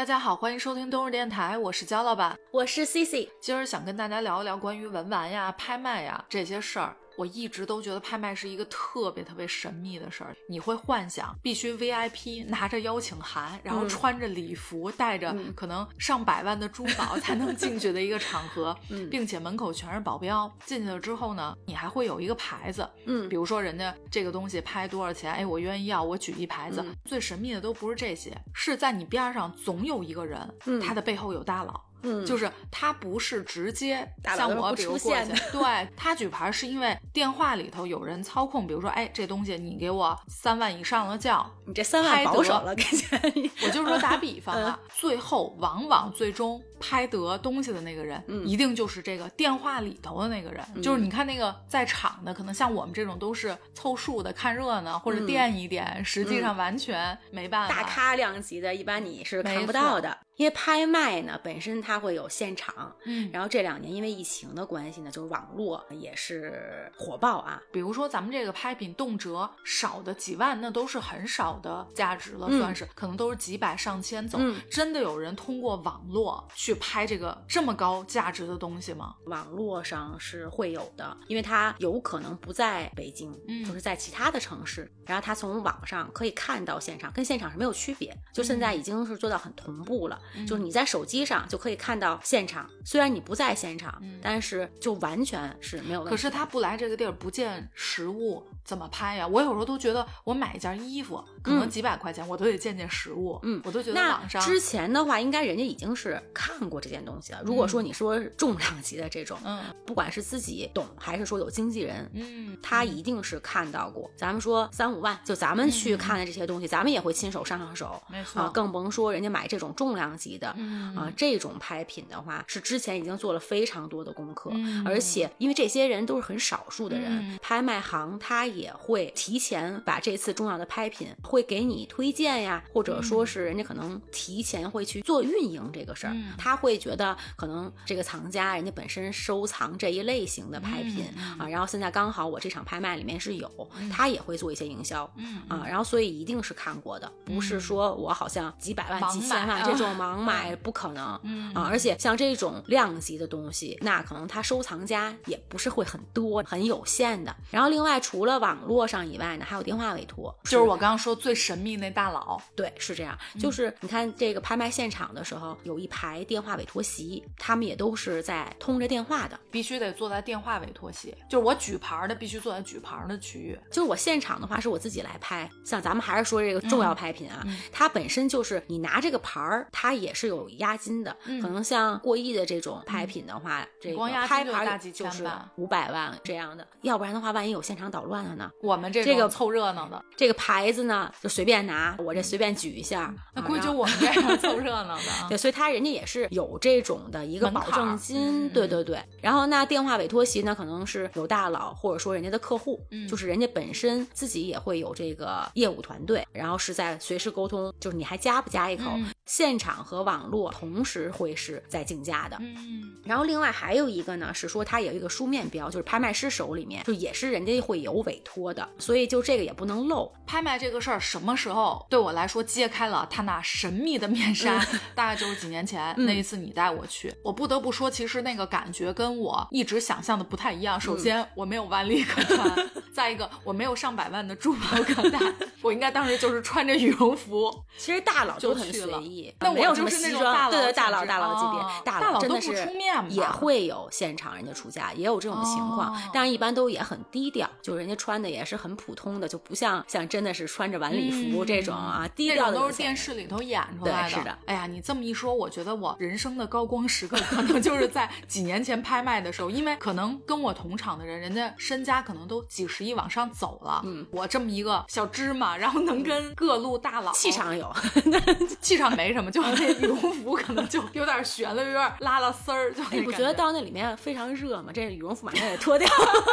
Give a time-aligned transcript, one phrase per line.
[0.00, 3.30] 大家好，欢迎收听冬日电台，我是焦老板，我是 C C。
[3.38, 6.96] 今儿想跟大家聊一聊关于文玩呀、拍卖呀这些事儿。
[7.16, 10.34] 我一直都觉得拍卖是一个特别特别神秘的事儿。
[10.48, 18.76] 你会幻想必须 VIP 拿着邀请函，然后穿着礼服，带着可能上百万的珠宝 才能进去的一个场合，
[19.10, 20.50] 并且门口全是保镖。
[20.64, 26.84] 进去了之后呢，你还会有一个牌子，嗯，比如说人家这个东西拍多少钱，哎，我愿意要，我举一牌子。
[27.04, 31.80] 最神秘的都不是这些，是在你边上总有一个人，他的背后有大佬。
[32.02, 43.20] 嗯，就是他不是直接像我比如过去，对他举牌是因为电话里头有人操控，比如说，哎，这东西你给我三万以上的叫，你这三万保守了，给钱。
[43.62, 50.64] 我就是说打比方啊， 最后往往最终拍得东西的那个人，一定就是这个电话里头的那个人。
[50.82, 57.74] 就是你看那个在场的，可能像我们这种都是凑数的，看热闹或者垫一点，实际上完全没办法。
[57.74, 60.16] 大咖量级的，一般你是看不到的。
[60.36, 67.60] 因为拍卖呢，本身它会有现场，嗯，然后这两年因为疫情的关系呢，就是网络也是火爆啊。
[67.70, 74.38] 比如说咱们这个拍品，动辄少的几万，那都是很少的价值了，算是可能都是几百上千走。
[74.70, 79.14] 真的有人通过网络去拍这个这么高价值的东西吗？
[79.26, 90.20] 网络上是会有的，因为他有可能不在北京，嗯，就是在其他的城市，然后他从网上可以看到现场，跟现场是没有区别，就现在已经是做到很同步了。
[90.46, 96.10] 就是你在手机上就可以看到现场，虽然你不在现场，但是就完全是没有问题。
[96.10, 99.26] 可是他不来这个地儿，不见实物，怎么拍呀？
[99.26, 103.38] 我有时候都觉得，我买一件衣服，可能几百块钱，我都得见见实物。
[103.42, 107.40] 嗯，我都觉得网上之前的话，应该人家已经是看过这件东西了。
[107.44, 114.10] 如果说你说重量级的这种，嗯，不管是自己懂还是说有经纪人，嗯，他一定是看到过。
[114.16, 118.48] 咱们说三五万，就咱们去看的这些东西，咱们也会亲手上上手，没错。
[118.50, 120.48] 更甭说人家买这种重量级的。
[120.96, 124.50] 啊，这种拍品的话，是之前已经做了非常多的功课，
[124.84, 141.06] 而且因为这些人都是很少数的人，拍卖行他也会提前把这次重要的拍品会给你推荐呀，或者说是人家可能提前会去做运营这个事儿，他会觉得可能这个藏家人家本身收藏这一类型的拍品
[141.38, 143.50] 啊，然后现在刚好我这场拍卖里面是有，
[143.90, 145.04] 他也会做一些营销，
[145.48, 150.50] 啊，然后所以一定是看过的，不是说我好像几百万、几千万这种盲买。
[150.62, 157.34] 不可能，嗯啊，而且像这种量级的东西，那可能他收藏家也不是会很多，很有限的。
[157.50, 163.16] 然后另外除了网络上以外呢，还有电话委托，就是我刚刚说最神秘那大佬，对，是这样。
[163.38, 171.14] 就是你看这个拍卖现场的时候，有一排电话委托席，他们也都是在通着电话的，必须得坐在电话委托席。
[171.28, 173.58] 就是我举牌的必须坐在举牌的区域。
[173.70, 177.42] 就是我现场的话是我自己来拍，像咱们还是说这个重要拍品啊，
[177.72, 180.50] 它本身就是你拿这个牌儿，它也是有。
[180.60, 185.26] 押金的，可能像过亿的这种拍品的话，这个拍牌就是
[185.56, 186.66] 五百万这样的。
[186.82, 188.50] 要不然的话，万一有现场捣乱了呢？
[188.62, 195.04] 我们这个凑热闹的，这个牌子呢就随便拿，我这随便举一下，那估计就我们这样凑热闹的。
[195.30, 199.02] 对，所以他人家也是有这种的一个保证金，对对对。
[199.20, 208.90] 然后那电话委托席呢，可能是有大佬或者说人家的客户，就是人家本身自己也会有这个业务团队，然后是在随时沟通，就是你还加不加一口？
[209.24, 210.50] 现场和网络。
[210.50, 220.12] 同时会是在竞价的，嗯，然后另外还有一个呢，是说它有一个书面标，就是拍卖师手里面就也是人家会有委托的，所以就这个也不能漏。
[220.26, 224.58] 拍卖这个事儿什么时候对我来说揭开了他那神秘的面纱？
[224.94, 230.80] 大概就是几年前 那一次你带我去，我不得不说，其实那个感觉跟我一直想象的不太一样。
[230.80, 235.18] 首先我没有万力可穿，再一个我没有上百万的珠宝可戴，
[235.62, 237.50] 我应该当时就是穿着羽绒服。
[237.78, 240.50] 其实大佬就很随意，那没有什么西装。
[240.50, 242.70] 对对，大佬大佬级别，大佬真的是
[243.08, 254.08] 也会有现场人家出价，也有这种情况，但是一般都也很低调，就人家穿的也是很普通的，就不像像真的是穿着晚礼服这种啊，低调的都是电视里头演出来的。
[254.10, 267.70] 是的，哎呀，你这么一说，我觉得我人生的高光时刻可能就是在几年前拍卖的时候，因为可能跟我同场的人，人家身家可能都几十亿往上走了，嗯，我这么一个小芝麻， 然后能跟各路大佬，气场有，
[268.60, 272.72] 气场没什么，就那羽绒服可能就有点悬了，有点拉了丝儿。
[272.72, 274.70] 就你不觉得到那里面非常热吗？
[274.74, 275.88] 这羽绒服马上得脱掉，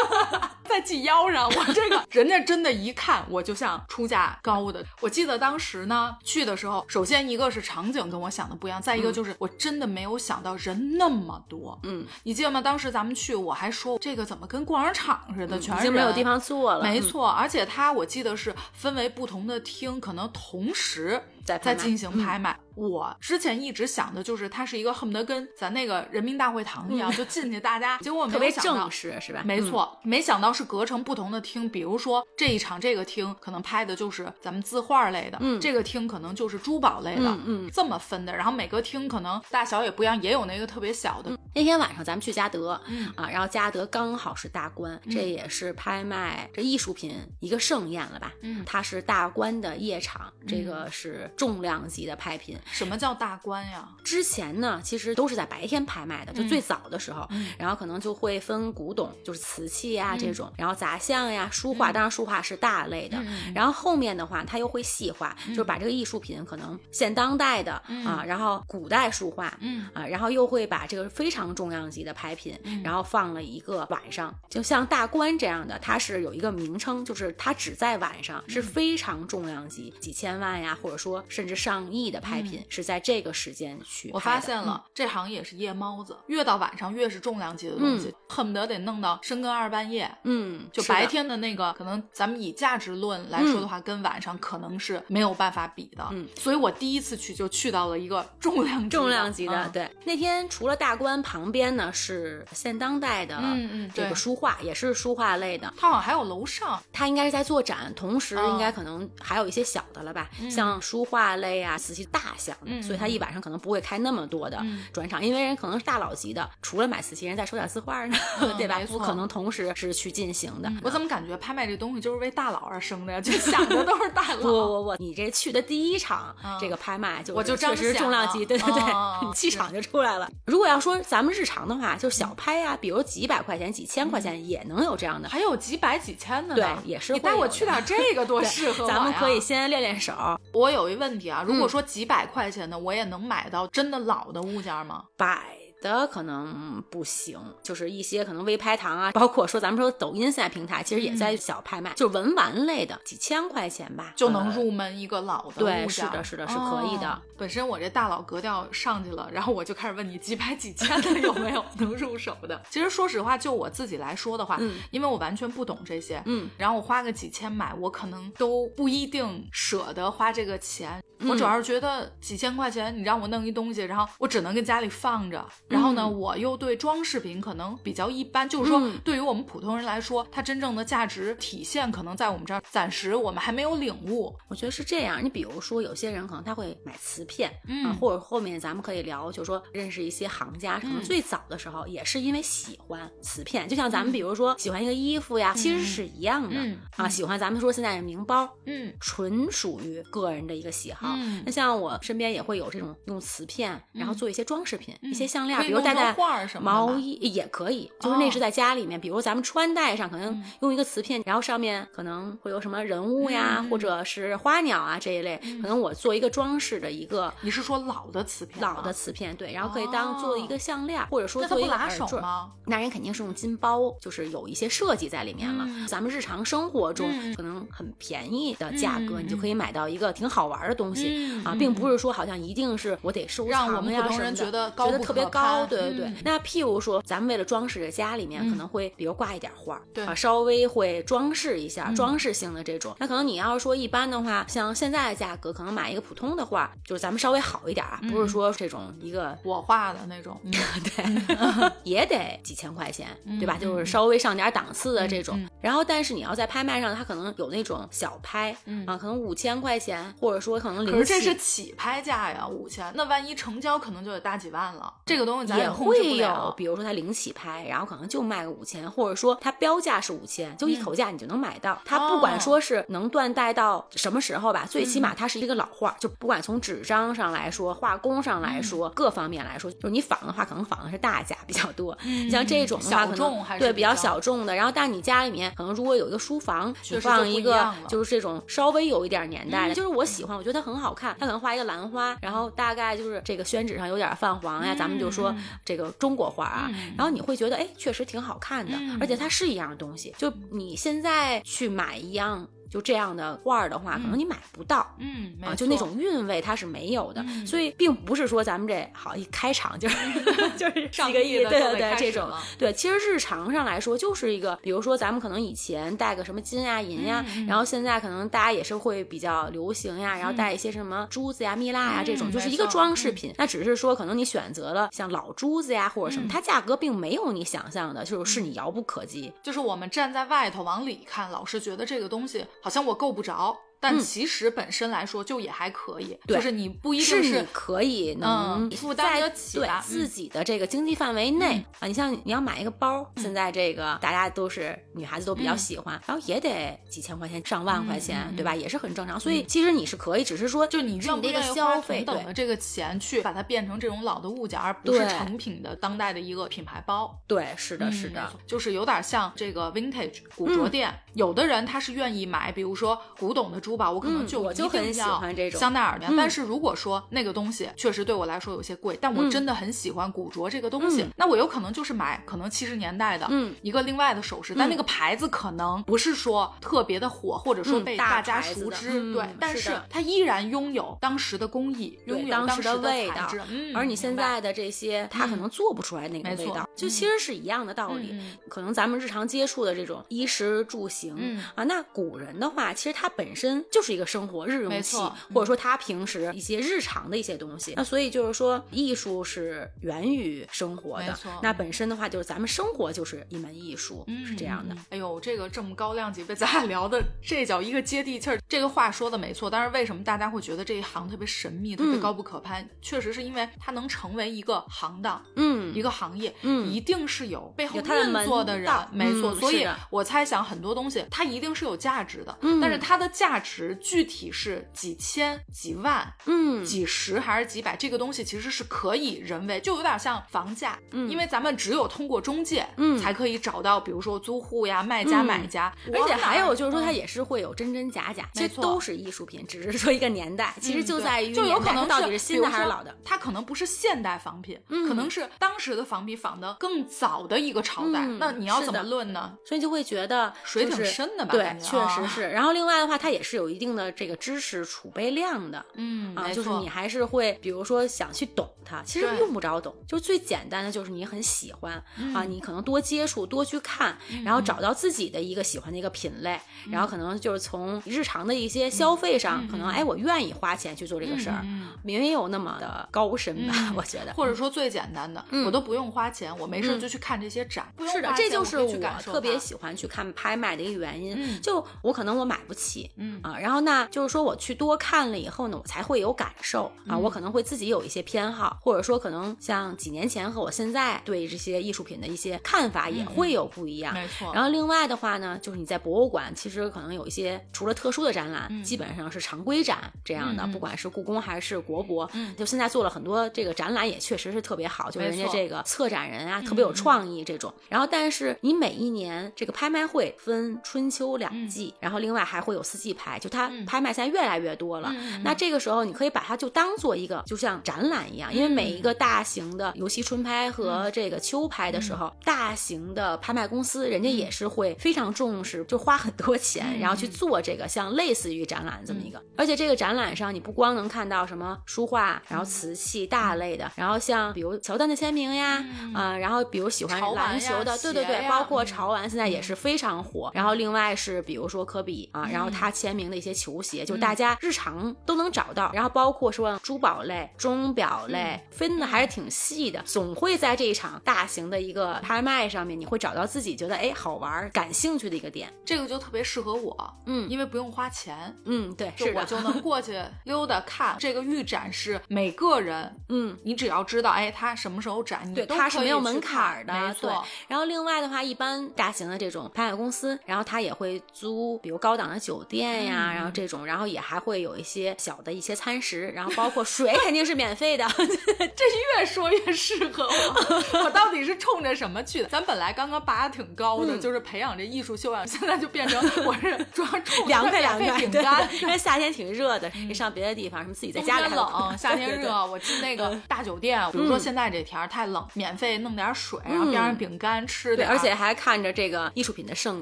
[0.67, 1.47] 在系腰上。
[1.47, 4.83] 我这个 人家真的，一看我就像出价高的。
[4.99, 11.79] 我记得当时呢去的时候，首先一个是场景跟我想的不一样，再一个就是我真的没有想到人那么多。
[11.83, 12.61] 嗯，你记得吗？
[12.61, 16.83] 当时咱们去，我还说这个怎么跟逛商场似的，全是人，没有地方坐了。
[16.83, 21.21] 没错，而且它我记得是分为不同的厅，可能同时。
[21.47, 22.59] 在在进行拍卖。
[22.75, 29.41] 我之前一直想的就是它是一个恨不得跟咱那个人民大会堂一样，就进去大家，结果 特别正式是吧？
[29.43, 38.35] 没错，没想到是隔成不同的厅，比如说这一场这个厅可能拍的就是咱们字画类的，嗯，这个厅可能就是珠宝类的，嗯，这么分的。
[38.35, 41.31] 然后每个厅可能大小也不一样，也有那个特别小的。
[41.55, 48.31] 那天晚上咱们去嘉德，嗯啊，然后嘉德刚好是大观，这也是拍卖这艺术品一个盛宴了吧？
[48.43, 52.57] 嗯，它是大观的夜场，这个是重量级的拍品。
[52.71, 53.87] 什么叫大观呀？
[54.03, 57.25] 之前呢，其实都是在白天拍卖的，就最早的时候，
[57.57, 63.17] 然后可能就会分古董，就是瓷器呀这种，然后杂项呀、书画，当然书画是大类的。
[63.55, 67.73] 然后后面的话，它又会细化，就是把这个艺术品可能现当代的
[68.05, 69.87] 啊，然后古代书画，嗯。
[69.93, 84.09] 啊，然后又会把这个非常重量级的拍品，然后放了一个晚上，就像大观这样的，它是有一个名称，就是它只在晚上是非常重量级，几千万呀，或者说甚至上亿的拍品是在这个时间去。
[84.13, 90.09] 我发现了，这行也是夜猫子，越到晚上越是重量级的东西，恨不得得弄到深更二半夜。
[90.23, 96.07] 嗯，就白天的那个，可能咱们以价值论来说的话，跟晚上可能是没有办法比的。
[96.11, 99.69] 嗯，所以我第一次去就去到了一个重量重量级的。
[99.69, 105.73] 对，那天除了大观旁边呢是现当代的，嗯嗯，这个书画也是书画类的。
[105.77, 118.17] 它好像还有楼上，它应该是在做展，同时应该可能还有一些小的了吧，像书画类啊、瓷器大项的，所以他一晚上可能不会开那么多的转场，因为人可能是大佬级的，除了买瓷器，人再收点字画呢，
[118.57, 118.79] 对吧？
[118.87, 120.71] 不可能同时是去进行的。
[120.83, 123.19] 我怎么感觉拍卖这东西就是为大佬而生的呀？
[123.19, 124.41] 就 想的都是大佬。
[124.41, 128.83] 不不不，你这去的第一场这个拍卖就我就确实重量级，对对对，
[129.35, 130.29] 气场就出来了。
[130.45, 137.13] 如果要说咱们日常的话，就小拍呀，比如几百块钱、几千块钱也能有这样的，还有几百几千的，对，也是。
[137.13, 140.13] 你带我去点这个多适合咱们可以先练练手。
[140.53, 145.05] 我有一问题啊，如果说几百块钱的，我也能买到真的老的物件吗？
[145.15, 145.66] 百。
[145.87, 155.59] 的可能不行，就是一些可能微拍堂啊，包括说咱们说抖音现在平台，其实也在小拍卖，就文玩类的，几千块钱吧，就能入门一个老的。
[155.59, 157.21] 对，是的，是的，是可以的。
[157.37, 162.61] 本身我这大佬格调上去了，然后我就开始问你几百几千的有没有 能入手的。
[162.69, 171.01] 其实说实话，就我自己来说的话，嗯，因为我完全不懂这些，嗯，然后我花个几千买，我可能都不一定舍得花这个钱。
[171.27, 184.35] 我主要是觉得几千块钱，你让我弄一东西，然后我只能跟家里放着，然后呢，我又对装饰品可能比较一般，就是说对于我们普通人来说，它真正的价值体现可能在我们这儿，暂时我们还没有领悟。
[184.47, 196.55] 我觉得是这样，你比如说有些人可能他会买瓷片，嗯，或者后面咱们可以聊，就是说认识一些行家，可能最早的时候也是因为喜欢瓷片，就像咱们比如说喜欢一个衣服呀，其实是一样的
[196.95, 201.06] 啊，喜欢咱们说现在的名包，嗯，纯属于个人的一个喜好。
[201.15, 206.15] 嗯，那像我身边也会有这种用瓷片，然后做一些装饰品，一些项链，比如戴在
[206.61, 217.33] 毛衣也可以，就是那是在家里面，比如咱们穿戴上可能用一个瓷片，然后上面可能会有什么人物呀，或者是花鸟啊这一类，可能我做一个装饰的一个。
[217.41, 218.61] 你是说老的瓷片？
[218.61, 222.51] 老的瓷片，对，然后可以当做一个项链，或者说做一个耳坠吗？
[222.65, 225.67] 那人肯定是用金包，就是有一些设计在里面了。
[225.87, 230.96] 咱们日常生活中可能很便宜的价格，你就可以买到一个挺好玩的东西。
[231.43, 236.05] 啊，并不是说好像一定是我得收藏呀什么的，觉得觉得特别高，对对对。
[236.07, 242.95] 嗯、那譬如说，咱们为了装饰家里面，可能会比如挂一点画，对啊，稍微会装饰一下，装饰性的这种。
[242.99, 251.05] 那可能你要是说一般的话，像现在的价格，可能买一个普通的画，就是咱们稍微好一点啊，不是说这种一个我画的那种， 对，
[251.83, 253.07] 也得几千块钱，
[253.39, 253.57] 对吧？
[253.59, 255.39] 就是稍微上点档次的这种。
[255.61, 260.99] 然后，但是你要在拍卖上，它可能有那种小拍，啊，可能五千块钱，或者说可能零。
[260.99, 264.93] 可是这是起拍价呀，五千，那万一成交可能就得大几万了。
[265.05, 271.79] 这个东西咱也会有，比如说它零起拍，然后可能就卖个五千，或者说它标价是五千，就一口价你就能买到。
[271.85, 281.97] 它不管说是能断代到什么时候吧，最起码它是一个老画，就不管从纸张上来说，画工上来说，各方面来说，就是你仿的话，可能仿的是大价比较多。
[282.29, 284.55] 像这种的话，可能对比较小众的。
[284.55, 304.85] 然后，但你家里面可能如果有一个书房，就放一个就是这种稍微有一点年代的，就是我喜欢，我觉得它很好看，他可能画一个兰花，然后大概就是这个宣纸上有点泛黄呀，咱们就说这个中国画啊，然后你会觉得哎，确实挺好看的，而且它是一样东西，就你现在去买一样就这样的画儿的话，可能你买不到。
[304.99, 309.97] 嗯，啊，就那种韵味它是没有的，所以并不是说咱们这好一开场就是
[310.55, 323.33] 就是上个亿，对对对，这种对，其实日常上来说就是一个，比如说咱们可能以前戴个什么金呀、银呀，然后现在可能大家也是会比较流行呀，然后戴一些什么珠子呀、蜜蜡呀这种，就是一个装饰品。
[323.39, 329.33] 那只是说可能你选择了像老珠子呀或者什么，它价格并没有你想象的，就是是你遥不可及。
[329.41, 333.66] 就是我们站在外头往里看，老是觉得这个东西好像我够不着。
[333.79, 341.87] 但其实本身来说就也还可以，就是你不一定是可以能负担得起对自己的这个经济范围内啊。
[341.87, 348.55] 你像你要买一个包，现在这个大家都是女孩子都比较喜欢，然后也得几千块钱上万块钱，对吧？
[348.55, 349.19] 也是很正常。
[349.19, 357.19] 所以其实你是可以，只是说就你用这个消费等的这个钱去把它变成这种老的物件，而不是成品的当代的一个品牌包。
[357.27, 364.37] 对，是的，是的，就是有点像这个 vintage 古着店，有的人他是愿意买，比如说古董的珠宝，我可能就。
[364.47, 373.27] 我就很喜欢这种香奈儿的，但是如果说那个东西确实对我来说有些贵，但我真的很喜欢古着这个东西，那我有可能就是买可能七十年代的
[373.61, 383.27] 一个另外的首饰，但那个牌子可能不是说特别的火，或者说被大家熟知，对，但是它依然拥有当时的工艺，拥有当时的味道，
[383.75, 388.15] 而你现在的这些，它可能做不出来那个味道，就其实是一样的道理。
[388.47, 394.47] 可能咱们日常接触的这种衣食住行啊，那古人的话，其实它本身就是一个生活。
[394.47, 394.95] 日用器，
[395.33, 401.17] 或者说他平时一些日常的一些东西，那所以就是说，艺术是源于生活的。
[401.41, 404.75] 那本身的话，就是咱们生活就是一门艺术，是这样的。
[404.89, 408.39] 哎呦，这个这么高量级被咱俩聊的，这叫一个接地气儿。
[408.47, 412.67] 这个话说的没错，但是为什么大家会觉得这一行特别神秘、特别高不可攀？
[412.81, 419.35] 确实是因为它能成为一个行当，嗯，一个行业，嗯，一定是有背后运作的人，没错。
[419.35, 423.46] 所以我猜想很多东西它一定是有价值的，但是它的价值
[423.81, 424.27] 具体。
[424.31, 427.75] 是几千、几万、嗯，几十还是几百？
[427.75, 449.33] 这个东西其实是可以人为，就有点像房价，嗯，因为咱们只有通过中介，嗯，才可以找到，比如说租户呀、卖家、买家，而且还有就是说，它也是会有真真假假，其实都是艺术品，只是说一个年代，其实就在于就有可能到底是新的还是老的，它可能不是现代仿品，可能是当时的仿品仿的更早的一个朝代，那你要怎么论呢？
[449.45, 451.31] 所以就会觉得水挺深的吧？
[451.31, 452.29] 对，确实是。
[452.29, 454.17] 然后另外的话，它也是有一定的这个。
[454.17, 461.81] 知识储备量的，嗯啊，就是你还是会，比如说想去懂它，其实用不着懂，就最简单的就是你很喜欢
[462.13, 466.37] 啊，你可能多接触，多去看，然后找到自己的一个喜欢的一个品类，
[466.71, 471.45] 然后可能就是从日常的一些消费上，可能哎，我愿意花钱去做这个事儿，
[471.83, 484.07] 没有那么的高深吧，我觉得，或者说最简单的，我都不用花钱，我没事就去看这些展，是的，这就是我特别喜欢去看拍卖的一个原因，就我可能我买不起，嗯啊，然后那就是。
[484.07, 493.93] 说我去多看了以后呢，我才会有感受啊，我可能会自己有一些偏好，或者说可能像几年前和我现在对这些艺术品的一些看法也会有不一样。
[493.93, 494.33] 没错。
[494.33, 507.53] 然后另外的话呢，就是你在博物馆，其实可能有一些除了特殊的展览，基本上是常规展这样的，不管是故宫还是国博，就现在做了很多这个展览，也确实是特别好，就是人家这个策展人啊特别有创意这种。
[507.67, 513.87] 然后但是你每一年这个拍卖会分春秋两季，然后另外还会有四季拍，就它拍卖。
[513.97, 529.19] 现在越来越多了，那这个时候你可以把它就当做一个，就像展览一样，因为每一个大型的，尤其春拍和这个秋拍的时候，大型的拍卖公司人家也是会非常重视，就花很多钱， 然后去做这个像类似于展览这么一个。
[529.35, 540.29] 而且这个展览上，你不光能看到什么书画，然后瓷器大类的，然后像比如乔丹的签名呀，啊，然后比如喜欢篮球的，对对对，包括潮玩现在也是非常火。
[540.33, 543.85] 然后另外是比如说科比啊，然后他签名的一些球鞋。
[543.85, 549.81] 就大家日常都能找到，然后包括说珠宝类、钟表类，分的还是挺细的。
[549.83, 555.51] 总会在这一场大型的一个拍卖上面，你会找到自己觉得哎好玩、感兴趣的一个点。
[555.65, 560.95] 这个就特别适合我，嗯，因为不用花钱，嗯，对，就我就能过去 溜达看。
[560.99, 567.23] 这个预展是每个人，嗯，你只要知道哎他什么时候展，你对它是没有门槛的，没错。
[567.47, 573.87] 然后另外的话，一般大型的这种拍卖公司，然后他也会租，比如高档的酒店呀，然后这种，然后。
[573.87, 577.87] 也还会有一些小的一些餐食，然后包括水肯定是免费的。
[577.95, 582.27] 这越说越适合我，我到底是冲着什么去的？
[582.27, 588.47] 咱本来刚刚拔的挺高的，就是培养这艺术修养，现在就变成 我是主要冲凉快凉快饼干。
[588.61, 599.81] 因为夏天挺热的，你上别的地方什么自己在家里冷，夏天热我进那个大酒店，比如说现在这天儿太冷，免费弄点水，然后边上饼干吃对，而且还看着这个艺术品的盛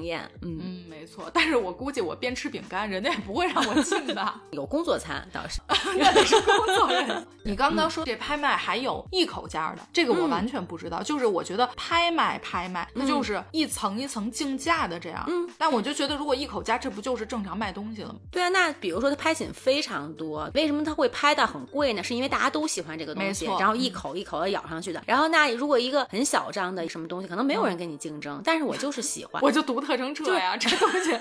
[0.00, 0.30] 宴。
[0.42, 1.28] 嗯，没没错。
[1.34, 4.34] 但是我估计我边吃饼干，人家也不会让我进的。
[4.50, 5.60] 有工作餐倒是，
[5.98, 7.26] 那得是工作人。
[7.44, 11.02] 你刚刚说这拍卖还有一口价的，这个我完全不知道。
[11.02, 15.24] 就是我觉得拍卖拍卖，那就是一层一层竞价的这样。
[15.28, 18.16] 嗯，但我就觉得如果一口价，这不就是正常卖东西了吗？
[18.30, 22.02] 对啊，那比如说它拍品非常多，为什么它会拍到很贵呢？
[22.02, 25.02] 是因为大家都喜欢这个东西，然后一口一口的咬上去的。
[25.06, 31.12] 然后那如果一个很小张的什么东西，可能没有人跟你竞争，但是我就是喜欢， 我就独特成这样，这东西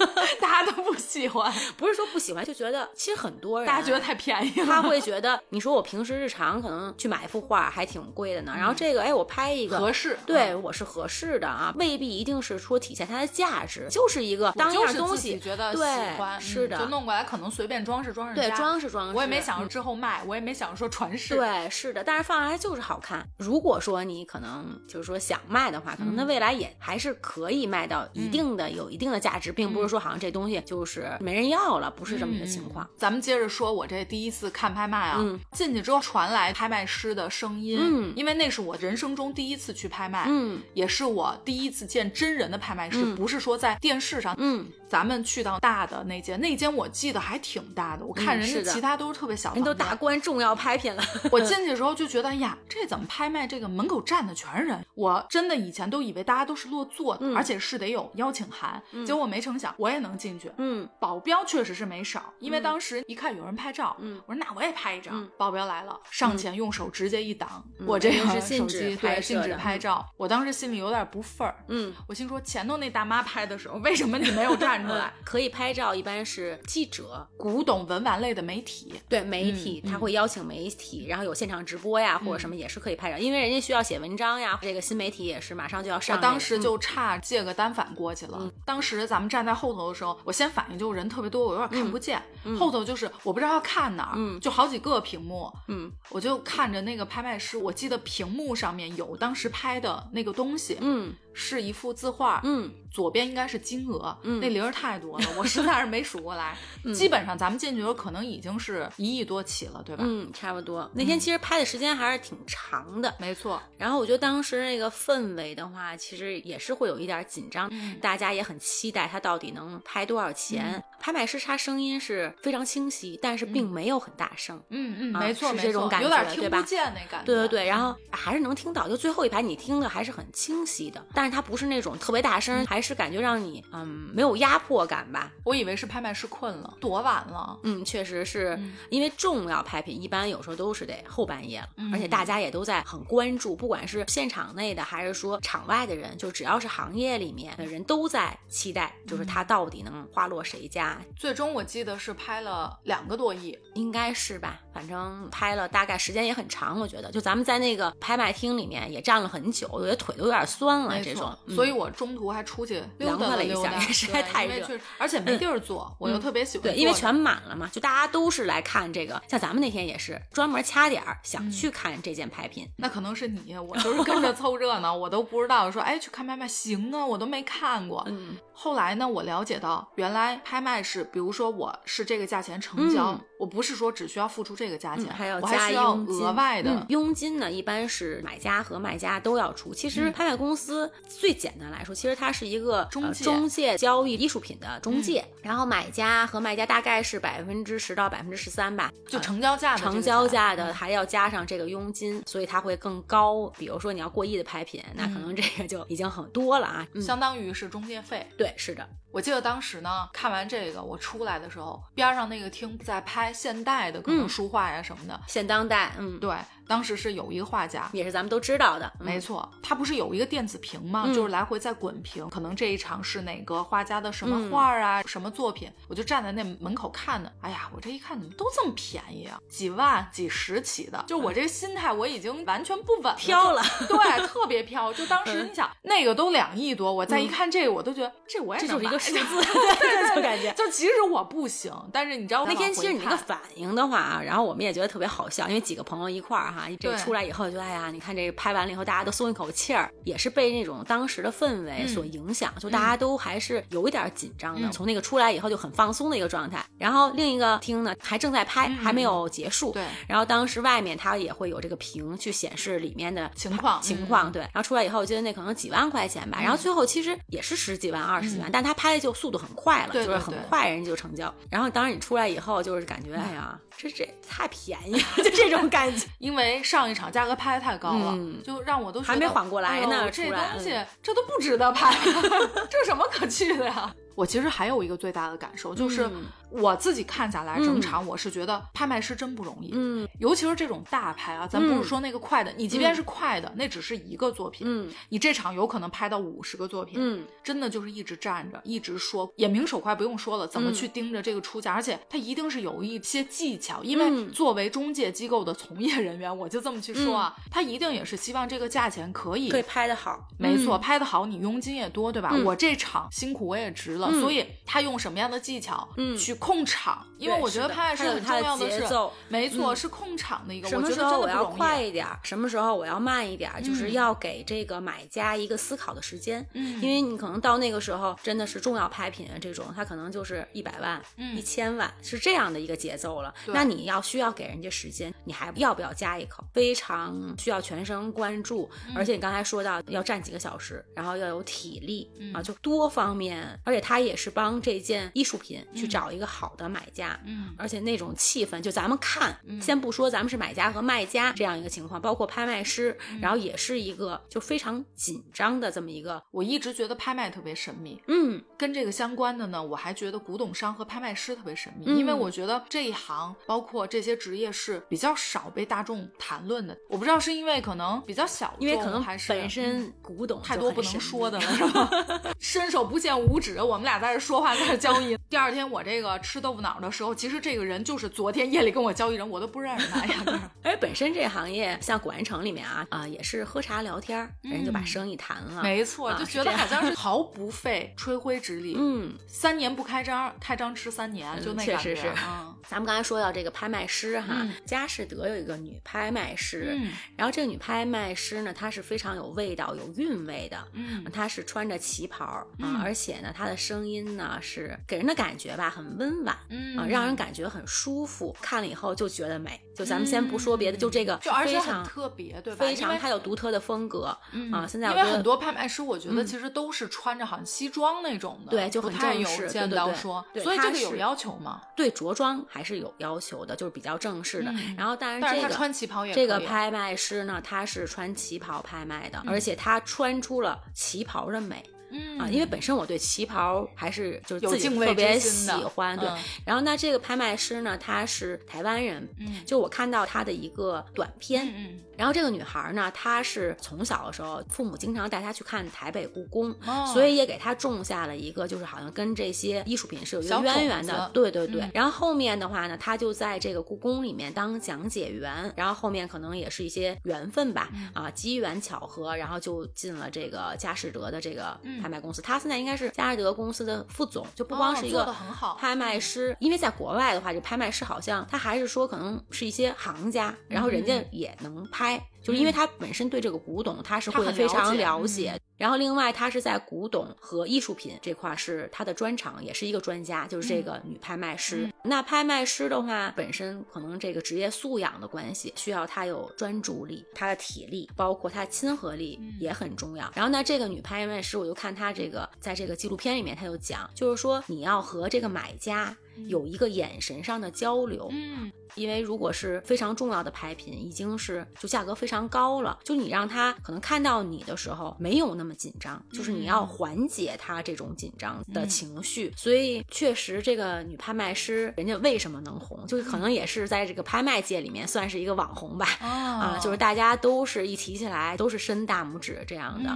[0.42, 15.82] 大家都不喜欢，不是说不喜欢，就觉得其实很多人大家觉得太便宜了，他会觉得你说我平时日常可能去买一幅画还挺贵的呢，然后这个哎我拍一个合适，对我是合适的啊，未必一定是说体现它的价值，就是一个当一样东西觉得喜
[16.18, 23.28] 欢，是的，就弄过来可能随便装饰装饰，对装饰装饰，我也没想着之后卖，我也没想着说传世，对是的，但是放下来就是好看。
[23.38, 32.88] 如果说你可能就是说想卖的话，可能它未来也还是可以卖到一定的有一定的价值，并不是说好像这东西就是没人要了，不是这么一个情况。
[32.96, 44.66] 咱们接着说，我这第一次看拍卖啊，进去之后传来拍卖师的声音，嗯，因为那是我人生中第一次去拍卖，嗯，也是我第一次见真人的拍卖师，不是说在电视上，嗯。
[44.88, 48.06] 咱们去到大的那间，那间我记得还挺大的。
[48.06, 51.04] 我看人家其他都是特别小，人都达官重要拍品了。
[51.32, 53.48] 我进去的时候就觉得，呀，这怎么拍卖？
[53.48, 54.86] 这个门口站的全是人。
[54.94, 58.82] 我真的以前都以为大家都是落座的，而且是得有邀请函。
[59.06, 60.52] 结果没成想，我也能进去。
[60.58, 65.28] 嗯，保镖确实是没少，因为当时一看有人拍照，嗯，我说那我也拍一张。
[65.38, 70.06] 保镖来了，上前用手直接一挡，我这个手机对禁止拍照。
[70.18, 71.56] 我当时心里有点不忿儿。
[71.68, 75.12] 嗯，我心说前头那大妈拍的时候，为什么你没有站出来？
[75.24, 75.46] 可以。
[75.56, 84.60] 拍照一般是记者、古董文玩类的媒体，对媒体他会邀请媒体，然后有现场直播呀，或者什么也是可以拍照，因为人家需要写文章呀。
[84.62, 86.18] 这个新媒体也是马上就要上。
[86.18, 88.52] 我当时就差借个单反过去了。
[88.66, 92.22] 当时咱们站在后头的时候，我先反应就是人特别多，我有点看不见。
[92.60, 95.50] 后头就是我不知道要看哪儿，就好几个屏幕。
[95.68, 100.78] 嗯，我就看着那个拍卖师，我记得屏幕上面有当时拍的那个东西。
[100.82, 101.14] 嗯。
[101.36, 106.58] 是一幅字画，嗯，左边应该是金额，嗯，那零儿太多了，我实在是没数过来。
[106.96, 110.04] 基本上咱们进去的时候，可能已经是一亿多起了，对吧？
[110.08, 110.90] 嗯，差不多。
[110.94, 113.62] 那天其实拍的时间还是挺长的，没错。
[113.78, 117.70] 然后我觉得当时那个氛围的话，其实也是会有一点紧张，
[118.00, 120.82] 大家也很期待他到底能拍多少钱。
[121.06, 127.26] 拍卖师他声音是非常清晰，但是并没有很大声，嗯嗯，没错，是这种感觉，有点听不见那感觉。
[127.28, 131.26] 对对对，然后还是能听到，就最后一排你听的还是很清晰的，但。
[131.26, 135.32] 但是它不是那种特别大声，还是感觉让你嗯没有压迫感吧？
[135.44, 137.60] 我以为是拍卖师困了，多晚了？
[137.64, 150.95] 嗯，确实是因为重要拍品一般有时候都是得后半夜了，而且大家也都在很关注，不管是现场内的还是说场外的人，就只要是行业里面的人都在期待，就是它到底能花落谁家。
[151.16, 154.62] 最终我记得是拍了两个多亿，应该是吧？
[154.76, 161.02] 反正拍了大概时间也很长，我觉得就咱们在那个拍卖厅里面也站了很久，我觉得腿都有点酸了。
[161.02, 166.64] 这种所以，我中途还出去溜达了一下， 实在太热，而且没地儿坐，我又特别喜欢。
[166.64, 169.22] 对，因为全满了嘛，就大家都是来看这个。
[169.30, 172.70] 像咱们那天也是专门掐点儿想去看这件拍品。
[172.76, 178.04] 那可能是你，我都是跟着凑热闹，我都不知道说，哎，去看拍卖行啊，我都没看过。
[178.08, 178.36] 嗯。
[178.58, 186.16] 后来呢，我了解到，原来拍卖是，比如说我是这个价钱成交，我不是说只需要付出这个价钱，还要加佣金。
[186.16, 189.74] 额外的佣金呢，一般是买家和卖家都要出。
[189.74, 195.26] 其实拍卖公司最简单来说，其实它是一个中介，中介交易艺术品的中介。
[195.42, 199.76] 然后买家和卖家大概是百分之十到百分之十三吧，就成交价。
[199.78, 203.48] 成交价的还要加上这个佣金，所以它会更高。
[203.58, 208.26] 比如说你要过亿的拍品，那可能这个就已经很多了啊，相当于是中介费。
[208.38, 208.88] 对，是的。
[209.12, 216.36] 我记得当时呢，看完这个我出来的时候，边上那个厅在拍现代的，可能书画呀什么的，现当代，嗯，对。
[216.68, 219.48] 当时是有一个画家，也是咱们都知道的，没错。
[219.62, 221.08] 他不是有一个电子屏吗？
[221.14, 225.72] 就是来回在滚屏，可能这一场是哪个画家的什么画啊，什么作品？
[225.88, 227.32] 我就站在那门口看呢。
[227.42, 229.38] 哎呀，我这一看怎么都这么便宜啊？
[229.50, 233.62] 几万、几十起的，就我这个心态我已经完全不稳，飘了。
[233.88, 234.92] 对，特别飘。
[234.94, 239.44] 就当时你想，那个都两亿多，我再一看这个，我都觉得这我也这就是一个数字，
[239.80, 246.55] 对，就感觉就其实我不行，但是你知道那天其实你那个反应的话啊，然后我们也觉得特别好笑，因为几个朋友一块儿。
[246.56, 254.70] 哈，这出来以后就哎呀，你看这拍完了以后，大家都松一口气儿，也是被那种当时的氛围所影响，就大家都还是有一点紧张的。
[254.72, 256.66] 从那个出来以后就很放松的一个状态。
[256.78, 259.72] 然后另一个厅呢还正在拍，还没有结束。
[259.74, 259.84] 对。
[260.08, 264.32] 然后当时外面它也会有这个屏去显示里面的情况情况。
[264.32, 264.42] 对。
[264.42, 266.40] 然后出来以后，我记得那可能几万块钱吧。
[266.42, 271.34] 然后最后其实也是十几万、二十几万，但他拍的就速度很快了，就是很快人家就成交。
[271.50, 273.60] 然后当时你出来以后，就是感觉哎呀。
[273.78, 276.08] 这这太便宜了， 就这种感觉。
[276.20, 280.10] 因为上一场价格拍的太高了，就让我都还没缓过来呢。
[280.12, 281.94] 这东西这都不值得拍，
[282.70, 283.94] 这什么可去的呀？
[284.16, 286.10] 我其实还有一个最大的感受，就是
[286.50, 289.72] 我自己看下来整场，我是觉得拍卖师真不容易。
[289.74, 294.66] 嗯，尤其是这种大拍啊，咱不是说那个快的，你即便是快的，那只是一个作品。
[294.70, 296.96] 嗯，你这场有可能拍到五十个作品。
[296.98, 310.26] 嗯，真的就是一直站着，一直说，眼明手快，不用说了，怎么去盯着这个出价，而且他一定是有一些技巧，因为作为中介机构的从业人员，我就这么去说啊，他一定也是希望这个价钱可以可以拍的好。
[310.38, 312.34] 没错，拍的好，你佣金也多，对吧？
[312.46, 314.05] 我这场辛苦我也值了。
[314.14, 315.88] 所以他用什么样的技巧
[316.18, 317.06] 去控场？
[317.18, 318.84] 因为我觉得拍卖师很重要的是，
[319.30, 320.68] 没错，是控场的一个。
[320.68, 322.06] 什么时候我要快一点？
[322.24, 323.52] 什么时候我要慢一点？
[323.64, 326.46] 就是要给这个买家一个思考的时间。
[326.54, 331.02] 嗯，因为你可能到那个时候真的是重要拍品这种，他可能就是一百万、
[331.36, 333.34] 一千万是这样的一个节奏了。
[333.48, 336.44] 那你要需要给人家时间，你还要不要加一口？
[336.54, 343.95] 非常需要全神贯注，而且你刚才说到要站几个小时，然后要有体力啊，就多方面，而且他。
[343.96, 356.22] 他也是帮这件艺术品去找一个好的买家，嗯，而且那种气氛，就咱们看，先不说咱们是买家和卖家这样一个情况，包括拍卖师，然后也是一个就非常紧张的这么一个。
[356.32, 366.78] 我一直觉得拍卖特别神秘，嗯，跟这个相关的呢，我还觉得古董商和拍卖师特别神秘，因为我觉得这一行包括这些职业是比较少被大众谈论的。
[366.90, 371.90] 我不知道是因为可能比较小众，因为可能还是本身古董太多不能说的了，是吧？
[372.42, 373.85] 伸手不见五指，我们。
[373.86, 375.18] 俩在这说话，在这交易。
[375.30, 380.16] 第二天我这个吃豆腐脑的时候，其实这个人就是昨天夜里跟我交易人，我都不认识他呀。
[380.64, 385.64] 哎，本身这行业像古玩城里面啊啊，也是喝茶聊天，人就把生意谈了。
[385.64, 388.76] 没错，就觉得好像是 毫不费吹灰之力。
[388.78, 392.12] 嗯，三年不开张，开张吃三年，就那确实是。
[392.28, 396.80] 嗯，咱们刚才说到这个拍卖师哈，佳士得有一个女拍卖师，
[397.18, 400.58] 然后这个女拍卖师呢，她是非常有味道、有韵味的。
[400.74, 402.26] 嗯，她是穿着旗袍
[402.60, 409.60] 啊，而且呢，她的声声音呢是给人的感觉吧，很温婉，嗯啊，让人感觉很舒服，看了以后就觉得美。
[409.76, 412.66] 就咱们先不说别的，就这个非常特别，对吧？
[412.66, 414.18] 非常它有独特的风格
[414.54, 414.66] 啊。
[414.66, 419.50] 现在因为很多拍卖师，我觉得其实都是穿着好像西装那种的，对，就很正式。
[419.50, 421.62] 见到说，所以这个有要求吗？
[421.76, 424.54] 对，着装还是有要求的，就是比较正式的。
[424.78, 431.62] 然后，但是这个穿旗袍也这个拍卖师呢，他是穿旗袍拍卖的，而且他穿出了旗袍的美。
[431.92, 436.10] 嗯啊，因为本身我对旗袍还是就是自己特别喜欢，对。
[436.46, 441.80] 然后那这个拍卖师呢，他是台湾人，嗯，就我看到他的一个短片，嗯。
[441.98, 451.10] 然后这个女孩呢，她是从小的时候，父母经常带她去看台北故宫，哦，所以也给她种下了一个，就是好像跟这些艺术品是有一个渊源的。
[451.14, 451.70] 对对对。
[451.74, 462.22] 然后后面的话呢，她就在这个故宫里面当讲解员，然后后面可能也是一些缘分吧，啊，机缘巧合，然后就进了这个佳士得的这个拍卖公司。
[462.22, 465.16] 她现在应该是佳士得公司的副总，就不光是一个
[465.58, 471.85] 拍卖师，因为在国外的话，这拍卖师好像他还是说可能是一些行家，然后人家也能拍。
[471.86, 472.15] 开。
[472.26, 475.40] 就是因为他本身对这个古董，他是会非常了解。
[475.58, 480.26] 然后另外，他是在古董和艺术品这块是他的专长，也是一个专家。
[480.26, 481.70] 就是这个女拍卖师。
[481.84, 490.12] 那拍卖师的话，本身可能这个职业素养的关系，需要他有专注力，他的体力，包括他亲和力也很重要。
[490.16, 495.96] 然后呢，这个女拍卖师，我就看她这个在这个纪录片里面，她就讲，就是说你要和这个买家。
[496.30, 509.34] 有一个眼神上的交流，嗯，因为如果是非常重要的拍品，已经是就价格非常高了，就你让他可能看到你的时候没有那么紧张，就是你要缓解他这种紧张的情绪。
[509.36, 519.90] 所以确实，这个女拍卖师人家为什么能红，就是可能也是在这个拍卖界里面算是一个网红吧，啊，就是大家都是一提起来都是伸大拇指这样的。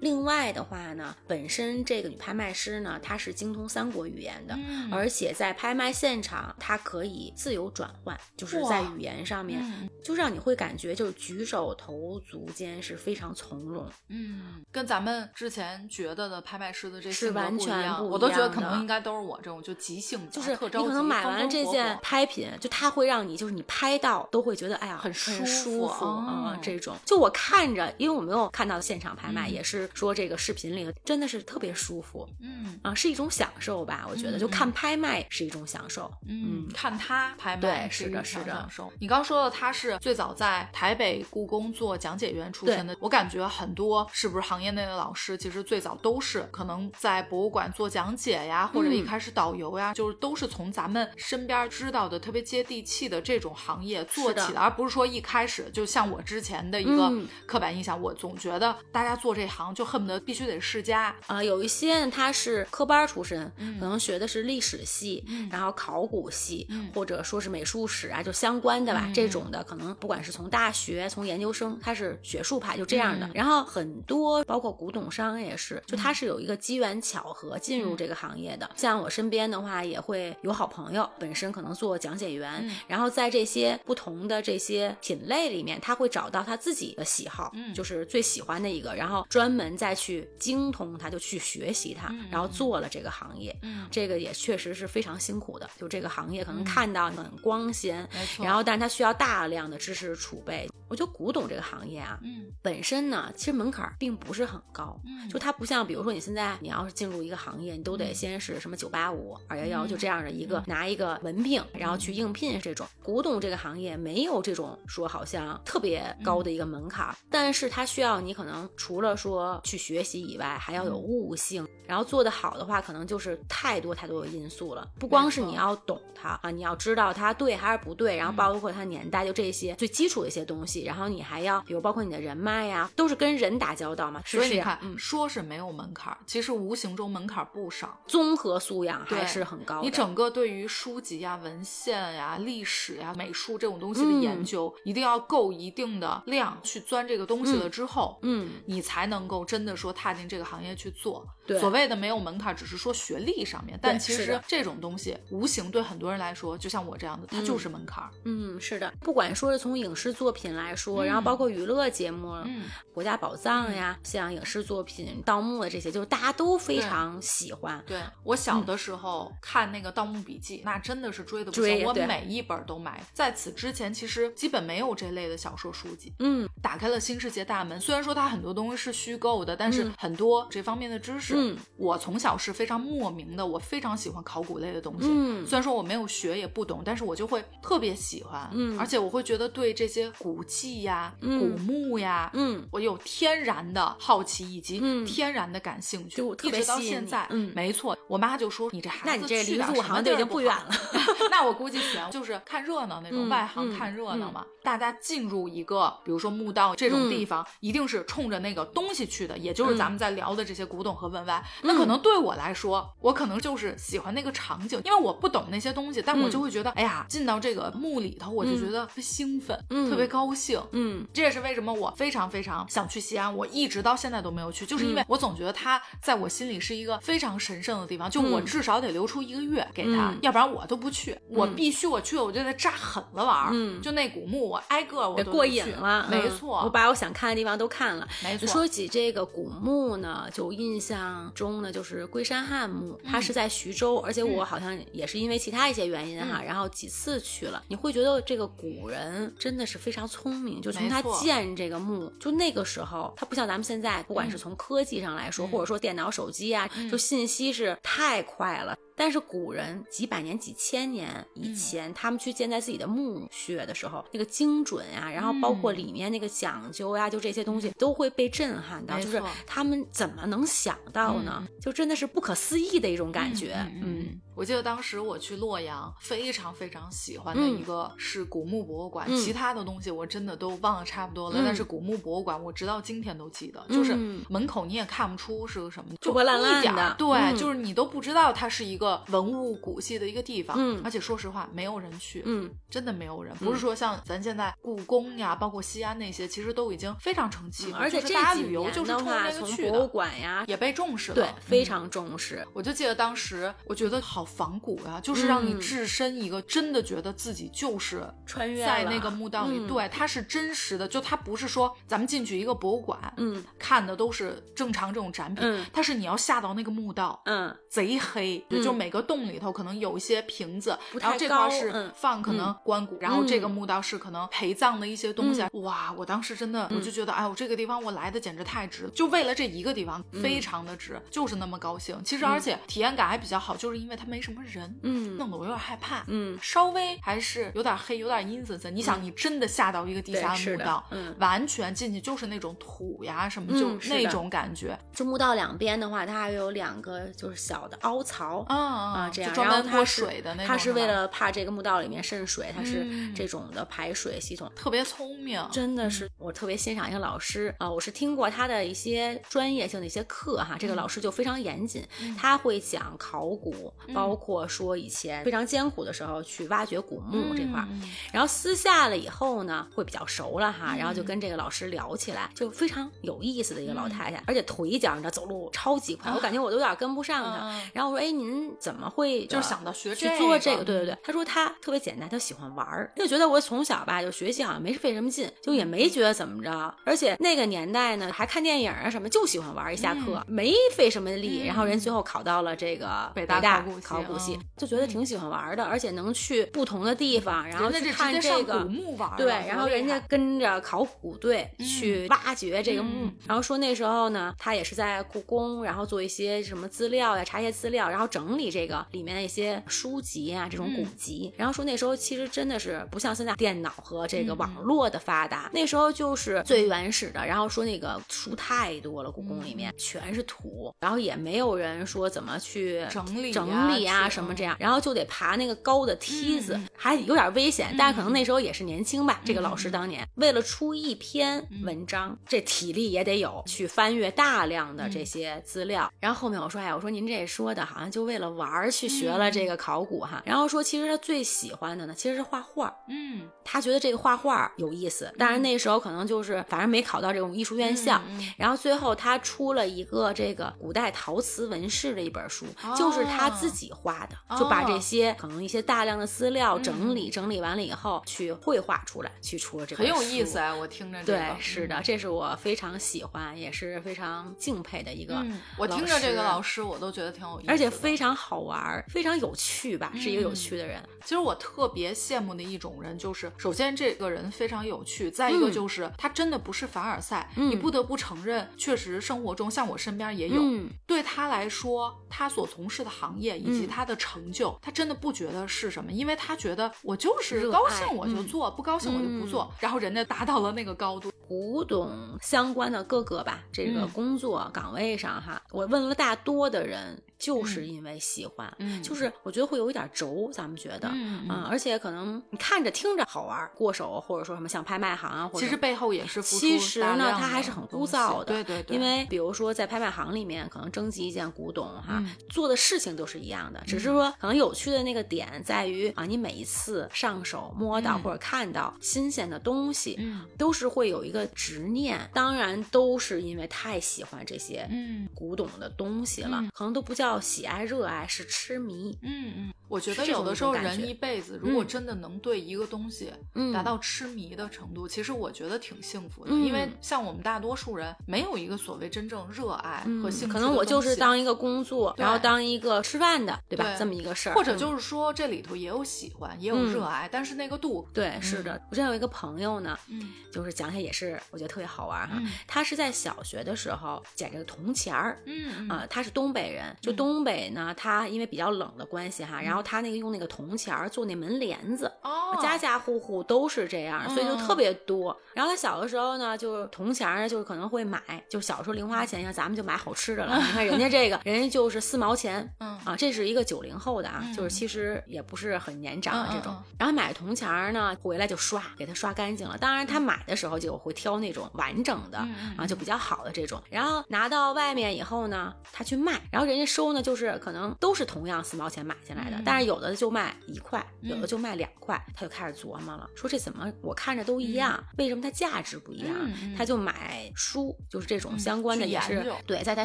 [0.00, 4.58] 另外的话呢，本身这个女拍卖师呢，她是精通三国语言的，
[4.90, 9.62] 而且在拍卖现场，她可以自由转换，就是在语言上面，
[10.02, 13.86] 就让你会感觉就是举手投足间是非常从容。
[14.08, 18.08] 嗯，跟咱们之前觉得的拍卖师的这是完全不一样。
[18.08, 26.96] 我都觉得可能应该都是我这种就即兴，就是你可能买完了这件拍品，就它会让你就是你拍到都会觉得哎呀很舒服啊这种。
[27.04, 32.28] 就我看着，因为我没有看到现场拍卖，也是说这个视频里真的是特别舒服。
[32.40, 34.06] 嗯啊，是一种享受吧？
[34.08, 36.10] 我觉得就看拍卖是一种享受。
[36.26, 38.46] 嗯，看他拍卖是的，是的。
[38.46, 38.92] 享受。
[39.00, 57.12] 你刚说的他是最早在台北故宫做讲解员出身的，我感觉很多是不是行业内的老师，其实最早都是可能在博物馆做讲解呀，或者一开始导游呀，就是都是从咱们身边知道的特别接地气的这种行业做起的，而不是说一开始就像我之前的一个
[57.46, 61.42] 刻板印象，我总觉得大家做这行就恨不得必须得世家啊。
[61.42, 69.08] 有一些他是科班出身，可能学的是历史系，然后考古系，或者说是美术史啊，就相关的吧。
[69.14, 73.28] 这种的可能不管是从大学、从研究生，他是学术派，就这样的。
[73.34, 78.70] 然后很多包括古董商也是，就他是有一个机缘巧合进入这个行业的。
[78.76, 93.56] 像我身边的话，也会有好朋友本身可能做讲解员，然后在这些不同的这些品类里面，他会找到他自己的喜好，就是最喜欢的一个，然后专门再去精通它，就去学习它，然后做了这个行业。
[93.62, 95.68] 嗯，这个也确实是非常辛苦的。
[95.78, 100.68] 就这个行业可能看到很光鲜，然后但是它需要大量的知识储备。
[100.88, 110.62] 我觉得古董这个行业啊，嗯，本身呢，其实门槛并不是很高，嗯，就它不像，比如说你现在你要是进入一个行业，你都得先是什么九八五、二幺幺，就这样的一个。
[110.66, 112.86] 拿一个文凭，然后去应聘这种。
[113.02, 116.44] 古董这个行业没有这种说好像特别高。
[116.44, 131.60] 的一个门槛，但是它需要你可能除了说去学习以外，还要有悟性，然后做得好的话，可能就是太多太多的因素了，不光是你要懂它啊，你要知道它对还是不对，然后包括它年代，就这些最基础的一些东西，然后你还要。
[131.62, 139.80] 比如包括你的人脉呀，都是跟人打交道嘛，所以你看，说是没有门槛，其实无形中门槛不少，综合素养还是很高。
[139.82, 151.26] 你整个对于书籍呀、文献呀、历史呀、美术这种东西的研究，一定要够一定的量去钻这个东西了之后，嗯，你才能够真的说踏进这个行业去做。
[151.46, 158.08] 对，所谓的没有门槛，只是说学历上面，但其实这种东西无形对很多人来说，就像我这样的，它就是门槛。
[158.24, 167.82] 嗯，是的，不管说是从影视作品来说，然后包括娱乐节目，嗯，国家宝藏呀，像影视作品、盗墓的这些，就是大家都非常喜欢。
[167.86, 173.02] 对我小的时候看那个《盗墓笔记》，那真的是追的不行，我每一本都买。
[173.12, 176.12] 在此之前，其实基本没有这类的小说书籍。
[176.18, 177.80] 嗯，打开了新世界大门。
[177.80, 181.34] 虽然说它很多东西是虚构的，但是很多这方面的知识。
[181.36, 185.08] 嗯，我从小是非常莫名的，我非常喜欢考古类的东西。
[185.10, 188.48] 嗯，虽然说我没有学也不懂，但是我就会特别喜欢。
[188.52, 197.26] 嗯，而且我会觉得对这些古迹呀、古墓呀，嗯，我有天然的好奇以及天然的感兴趣，就一直到现在。
[197.30, 200.70] 嗯，没错，我妈就说你这孩子，那你这离入行就已经不远了。
[201.30, 204.44] 那我 估计全就是看热闹那种外行看热闹嘛。
[204.62, 211.44] 大家进入一个比如说墓道这种地方，一定是冲着那个东西去的，也就是咱们在聊的这些古董和文玩。
[211.62, 219.58] 那可能对我来说，我可能就是喜欢那个场景，因为我不懂那些东西，但我就会觉得，哎呀，进到这个墓里头，我就觉得兴奋，
[219.90, 220.58] 特别高兴。
[220.74, 231.18] 嗯，这也是为什么我非常非常想去西安，我一直到现在都没有去，就是因为我总觉得它在我心里是一个非常神圣的地方，就我至少得留出一个月给他，要不然我都不去。
[231.28, 233.48] 我必须我去了，我就得扎狠了玩。
[233.52, 236.06] 嗯，就那古墓，我挨个我得过瘾了。
[236.10, 238.06] 没错，我把我想看的地方都看了。
[238.22, 238.46] 没错。
[238.46, 247.62] 说起这个古墓呢，就印象中呢，就是龟山汉墓，它是在徐州，而且我好像也是因为其他一些原因哈，然后几次去了。
[247.68, 258.74] 你会觉得这个古人真的是非常聪明，就从他建这个墓，就那个时候，他不像咱们现在，不管是从科技上来说，或者说电脑、手机啊，就信息是太快了。
[258.96, 269.00] 但是古人几百年、几千年以前，他们去建在自己的墓穴的时候，那个精准呀，然后包括里面那个讲究呀，就这些东西都会被震撼到。
[269.00, 271.44] 就是他们怎么能想到呢？
[271.60, 273.54] 就真的是不可思议的一种感觉。
[273.82, 281.42] 嗯，我记得当时我去洛阳，非常非常喜欢的一个是古墓博物馆，其他的东西我真的都忘了差不多了。
[281.44, 283.92] 但是古墓博物馆，我直到今天都记得，就是
[284.28, 286.94] 门口你也看不出是个什么，就破烂烂的。
[286.96, 288.83] 对，就是你都不知道它是一个。
[288.84, 302.46] 个文物古迹的一个地方，嗯而且说实话，没有人去，嗯，真的没有人，不是说像咱现在故宫呀，包括西安那些，其实都已经非常成气候，而且大家几旅游就是冲年的话，这个去从博物，馆呀，也被重视了，对，非嗯常重视。
[302.52, 325.44] 我就记得当时，我觉得好仿古呀、就是让你嗯置身一个真的觉得自己就是穿越了在那个墓道里，嗯对，它是真实的，就它不是说咱们进去一个博物馆，嗯看的都是正常这种展品，嗯它是你要下到那个墓道，嗯贼黑，嗯就每个洞里头可能有一些瓶子，然后这块是嗯放可能棺骨，然后这个嗯墓道是可能陪葬的一些东西。
[325.52, 331.96] 哇，我当时真的嗯我就觉得，哎呦，这个地方我来的简直太值了，就为了这一个地方，非常的值，就是那么高兴。
[332.04, 336.02] 其实而且体验感还比较好，就是因为它没什么人，嗯弄得我有点害怕。
[336.08, 338.74] 嗯，稍微还是有点黑，有点阴森森。
[338.74, 348.44] 你想，你真的下到一个地下墓道，嗯完全进去就是那种土呀什么，就嗯是那种感觉这墓道两边的话，它还有两个就是小的凹槽。
[348.48, 353.14] 啊啊啊，这样，然后它是水的那是为了怕这个墓道里面渗水，它是嗯。
[353.14, 354.50] 这种的排水系统。
[354.56, 361.86] 特别聪明，真的是我特别欣赏一个老师啊、我是听过他的一些专业性的一些课哈，这个老师就非常严谨，
[362.18, 367.64] 他会讲考古，包括说以前非常艰苦的时候去挖掘古墓这块
[368.12, 377.48] 然后私下了以后呢，会比较熟了哈，然后就跟这个老师聊起来，就非常有意思的一个老太太，而且腿脚你知道走路超级快，我感觉我都有点跟不上她。
[377.48, 377.70] 嗯。
[377.72, 380.64] 然后我说，哎，您怎么会就是想到学去这个做这个？
[380.64, 403.14] 对对对，他说他特别简单，他喜欢玩儿，就觉得我从小吧就学习好像没费什么劲，就也没觉得怎么着，而且那个年代呢还看电影啊什么，就喜欢玩，一下课、没费什么力，然后人最后考到了这个北大大考古系就觉得挺喜欢玩的，而且能去不同的地方，然后去看这个古墓玩对，然后人家跟着考古队嗯去挖掘这个墓，嗯。
[403.26, 411.32] 然后说那时候呢，他也是在故宫，然后做一些什么资料呀，查一些资料，然后整理这个里面的一些书籍啊，这种古嗯籍。
[411.36, 417.24] 然后说那时候其实真的是不像现在电脑和这个嗯网络的发达，那时候就是最原始的。
[417.24, 429.20] 然后说那个书太多了，故宫里面嗯全是土，然后也没有人说怎么去整理整理啊什么这样，然后就得爬那个高的梯子，嗯还有点危险，但是可能那时候也是年轻吧。
[429.24, 435.90] 这个老师嗯当年为了出一篇文章，这体力也得有，去翻阅大量的这些资料。
[436.00, 440.22] 然后后面我说，哎，我说您这说的好像就为了玩儿去学了这个考古哈。
[440.24, 442.74] 然后说其实他最喜欢的呢，其实是画画。
[442.88, 448.00] 嗯，他觉得这个画画有意思，但是那时候可能就是反正没考到这种艺术院校。
[448.36, 459.94] 然后最后他出了一个这个古代陶瓷纹饰的一本书，就是他自己画的，哦就把这些可能一些大量的资料整嗯理、整理完了以后，去绘画出来，去出了这本很。
[459.94, 470.82] 有意思哎，我听着这对，，是的，这是我非常喜欢，也是非常敬佩的一个嗯，我听着这个老师，我都觉得挺有意思，而且非常好玩儿，非常有趣吧，是一个有趣的人。
[471.02, 475.52] 其实我特别羡慕的一种人，就是首先这个人非常有趣，再一个嗯。
[475.52, 477.50] 就是他真的不是凡尔赛，嗯。
[477.50, 480.70] 你不得不承认，确实生活中像我身边也有，嗯。
[480.86, 483.68] 对他来说，他所从事的行业以及嗯。
[483.68, 488.26] 他的成就，他真的不觉得是什么，因为他觉得我就是高兴我就嗯。
[488.26, 493.88] 做，不高兴我就不做，然后人家达到了那个高度，古董相关的各个吧，这个嗯。
[493.90, 498.82] 工作岗位上哈，我问了大多的人，就是因为喜欢，嗯。
[498.82, 518.02] 就是我觉得会有一点轴，咱们觉得，嗯啊而且可能你看着听着好玩，过手或者说什么像拍卖行啊，或者其实背后也是付出其实呢，它还是很枯燥的，对对对，因为比如说在拍卖行里面，可能征集一件古董哈，嗯做的事情都是一样的，只是说可能有趣的那个点在于啊，你每一次上手摸到嗯。
[518.04, 520.26] 或者看到新鲜的东西，嗯。
[520.36, 525.08] 都是会有一个执念，当然都是因为太喜欢这些嗯。
[525.14, 526.50] 古董的东西了，嗯。
[526.52, 528.98] 可能都不叫喜爱热爱，是痴迷。
[529.02, 543.64] 嗯嗯，我觉得有的时候人一辈子，如果嗯真的能对一个东西嗯达到痴迷的程度，其实我觉得挺幸福的，嗯因为像我们大多数人没有一个所谓真正热爱和兴趣可能我就是当一个工作，然后当一个吃饭的，对吧？
[543.64, 548.60] 对这么一个事儿，嗯或者就是说这里头也有喜欢，也有嗯热爱，但是那个度，对，是的。
[548.70, 552.16] 我之前有一个朋友呢，嗯就是讲起来也是我觉得特别好玩哈。
[552.18, 555.20] 嗯他是在小学的时候捡这个铜钱儿。
[555.26, 565.14] 嗯啊、他是东北人，就嗯东北呢，他因为比较冷的关系哈，然后他那个用那个铜钱儿做那门帘子，哦，家家户户都是这样，所以就嗯特别多。
[565.34, 570.36] 然后他小的时候呢，就是铜钱儿，就是可能会买，就小时候零花钱，像咱们就买好吃的了。
[570.38, 576.54] 你看人家这个，人家就是四毛钱，嗯啊，这是一个九零后的啊，嗯就是其实也不是很年长的这种。
[576.78, 579.58] 然后买铜钱儿呢，回来就刷，给它刷干净了。
[579.58, 582.18] 当然他买的时候就会挑那种完整的、
[582.56, 583.60] 啊，就比较好的这种。
[583.68, 596.14] 然后拿到外面以后呢，他去卖，然后人家收收呢，就是可能都是同样四毛钱买进来的，但是有的就卖一块，有的就卖两块，他就开始琢磨了，说这怎么我看着都一样，为什么它价值不一样？
[596.56, 599.84] 他就买书，就是这种相关的也是对，在他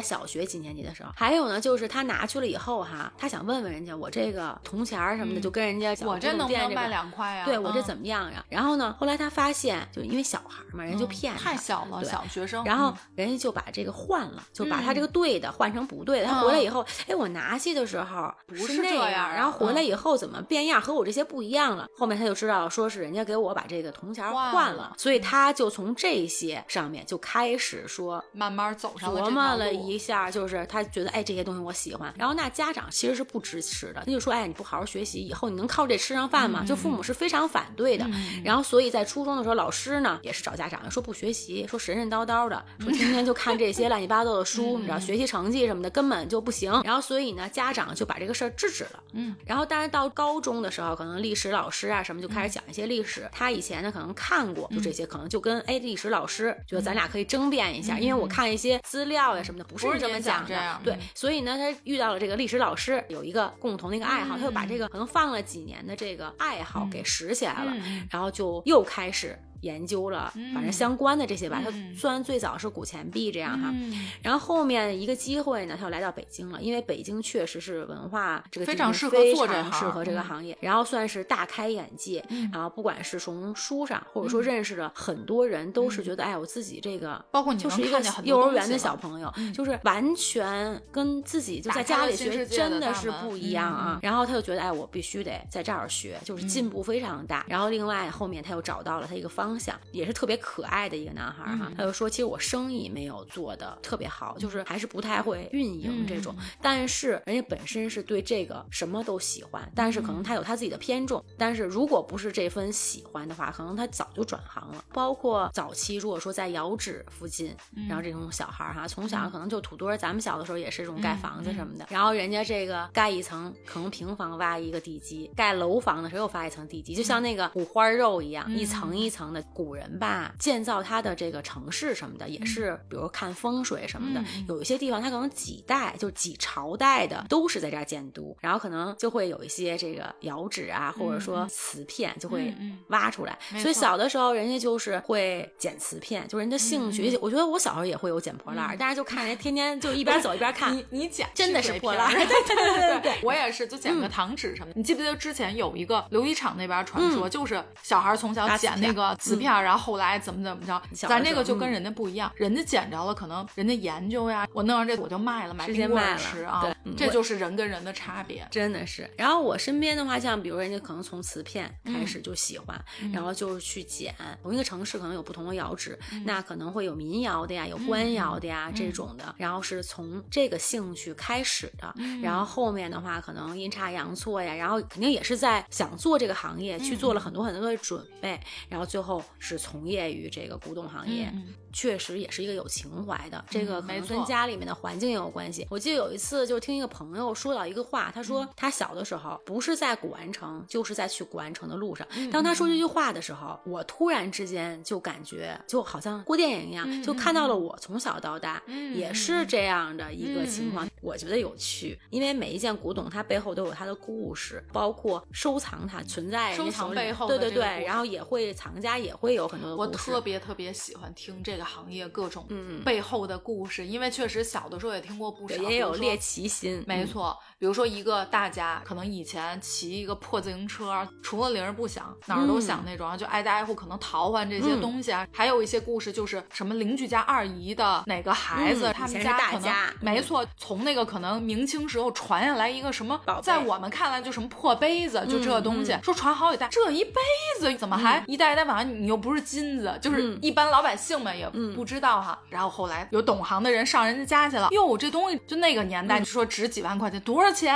[0.00, 7.44] 小学几年级的时候，还有呢，就是他拿去了以后哈，他想问问人家，我这个铜钱什么的，就跟人家讲我这能不能卖两块呀？
[7.44, 8.44] 对我这怎么样呀？
[8.48, 16.26] 然后呢，后来他发现，就因为小孩嘛，人就骗他，太小了，小学生，然后人家就把这个换了，就把他这个对的换成不对的。
[16.26, 21.88] 他回来以后，哎，我拿去的时候不是那样，然后回来以后怎么变样，和我这些不一样了。
[21.96, 32.12] 后面他就知道，说是人家给我把这个铜钱换了，所以他就从这些上面就开始说，慢慢走上琢磨了一下，就是他觉得，哎，这些东西我喜欢。
[32.16, 36.64] 然后那家长其实是不支持的，他就说，哎，你不好好学习，以后你能靠这吃上饭吗？
[36.66, 38.06] 就父母是非常反对的。
[38.44, 46.70] 然后所以在初中的时候，老师呢也是找家长说不学习，说神神叨叨的，说天天就看这些乱七八糟的书，你知道学习成绩什么的根本就不行。
[46.84, 49.02] 然后所以呢，家长就把这个事儿制止了。
[49.12, 49.34] 嗯。
[49.46, 53.28] 然后当然到高中的时候，可能历史老师啊什么就开始讲一些历史。
[53.32, 60.80] 他以前呢可能看过，就这些可能就跟哎历史老师觉得咱俩可以争辩一下，因为我看一些资料呀什么的，不是这么讲的。
[60.84, 60.96] 对。
[61.14, 67.74] 所以呢，他遇到了这个历史老师，有一个共同的一个爱好，他就把这个可能放了几年的这个爱好给拾起来了，
[68.10, 69.38] 然后就又开始。
[69.60, 71.60] 研究了，反正相关的这些吧。
[71.64, 73.74] 他虽然最早是古钱币这样哈，
[74.22, 82.24] 然后后面一个机会呢，他又来到北京了，因为北京确实是文化这个非常适合做这适合这个行业，然后算是大开眼界。
[82.52, 93.98] 然后不管是从书上，或者说认识了很多人，都是觉得哎，我自己这个包括你就是一个幼儿园的小朋友，就是完全跟自己就在家里学真的是不一样啊。
[94.02, 97.44] 然后他就觉得哎，我必须得在这儿学，就是进步非常大。
[97.46, 99.49] 然后另外后面他又找到了他一个方。
[99.50, 106.32] 方向也是特别可爱的一个男孩哈，他就说，其实我生意没有做的特别好，就是还是不太会运营这种，
[106.62, 114.84] 但是人家本身是对这个什么都喜欢，但是可能他有他自己的偏重，但是如果不是这份喜欢的话，可能他早就转行了。
[114.92, 117.52] 包括早期如果说在窑址附近，
[117.88, 129.39] 然后这种小孩哈，从小可能就土堆，咱们小的时候也是这种盖房子什么的，然后人家这个盖一层可能平房挖一个地基，盖楼房的时候又发一层地基，就像那个五花肉一样，一层一层的。
[129.52, 142.54] 古人吧，建造他的这个城市什么的，也是，比如看风水什么的，有一些地方他可能几代，就几朝代的都是在这儿建都，然后可能就会有一些这个窑址啊，或者说瓷片就会
[142.88, 143.38] 挖出来。
[143.58, 147.16] 所以小的时候，人家就是会捡瓷片，就是人家兴趣。
[147.20, 150.72] 我觉得我小时候也会有捡破烂，但是就看人天天就一边走一边看。
[150.76, 154.78] 你你捡真的是破烂， 对对对 对，我也是，就捡个糖纸什么的。
[154.78, 159.16] 你记不记得之前有一个琉璃厂那边传说，就是小孩从小捡那个。
[159.30, 166.64] 瓷片，然后后来怎么怎么着，咱这个就跟人家不一样，人家捡着了，可能人家研究呀，我弄上这我就卖了，买冰棍吃啊，
[166.96, 169.08] 这就是人跟人的差别，真的是。
[169.16, 174.14] 然后我身边的话，像比如人家可能从瓷片开始就喜欢，然后就是去捡。
[174.42, 189.19] 同一个城市可能有不同的窑址，那可能会有民窑的呀，有官窑的呀这种的，然后是从这个兴趣开始的，然后后面的话可能阴差阳错呀，然后肯定也是在想做这个行业，去做了很多很多的准备，然后最后。
[189.38, 191.32] 是从业于这个古董行业，
[191.72, 193.44] 确实也是一个有情怀的。
[193.50, 195.66] 这个可能跟家里面的环境也有关系。
[195.70, 202.06] 我记得有一次就听一个朋友说到一个话，他说他小的时候不是在古玩城，就是在去古玩城的路上。
[202.30, 208.62] 当他说这句话的时候，我突然之间就感觉就好像过电影一样，就看到了我从小到大
[208.94, 210.88] 也是这样的一个情况。
[211.00, 219.76] 我觉得有趣，因为每一件古董它背后都有它的故事，包括收藏它存在收藏背后对对对，然后也会藏家也会有很多的。
[219.76, 222.46] 我特别特别喜欢听这个行业各种
[222.84, 226.82] 背后的故事，因为确实小的时候也听过不少，也有猎奇心。
[226.86, 235.26] 没错，比如说一个大家可能以前骑一个破自行车，除了铃儿不响，哪儿都响那种，就挨家挨户可能淘换这些东西啊。
[235.32, 240.90] 还有一些故事就是什么邻居家二姨的哪个孩子，他们家可能没错，从那。
[240.90, 247.12] 那个可能明清时候传下来一个什么，在我们看来就什么破杯子，就这东西，说传好几代，这一杯
[247.60, 249.02] 子怎么还一代一代往上？
[249.02, 252.36] 你又不是金子，就是一般老百姓们也不知道哈。
[252.48, 257.74] 然后后来有懂行的人上人家家去了，哟，这东西就那个年代，你说值几万块钱，多少钱？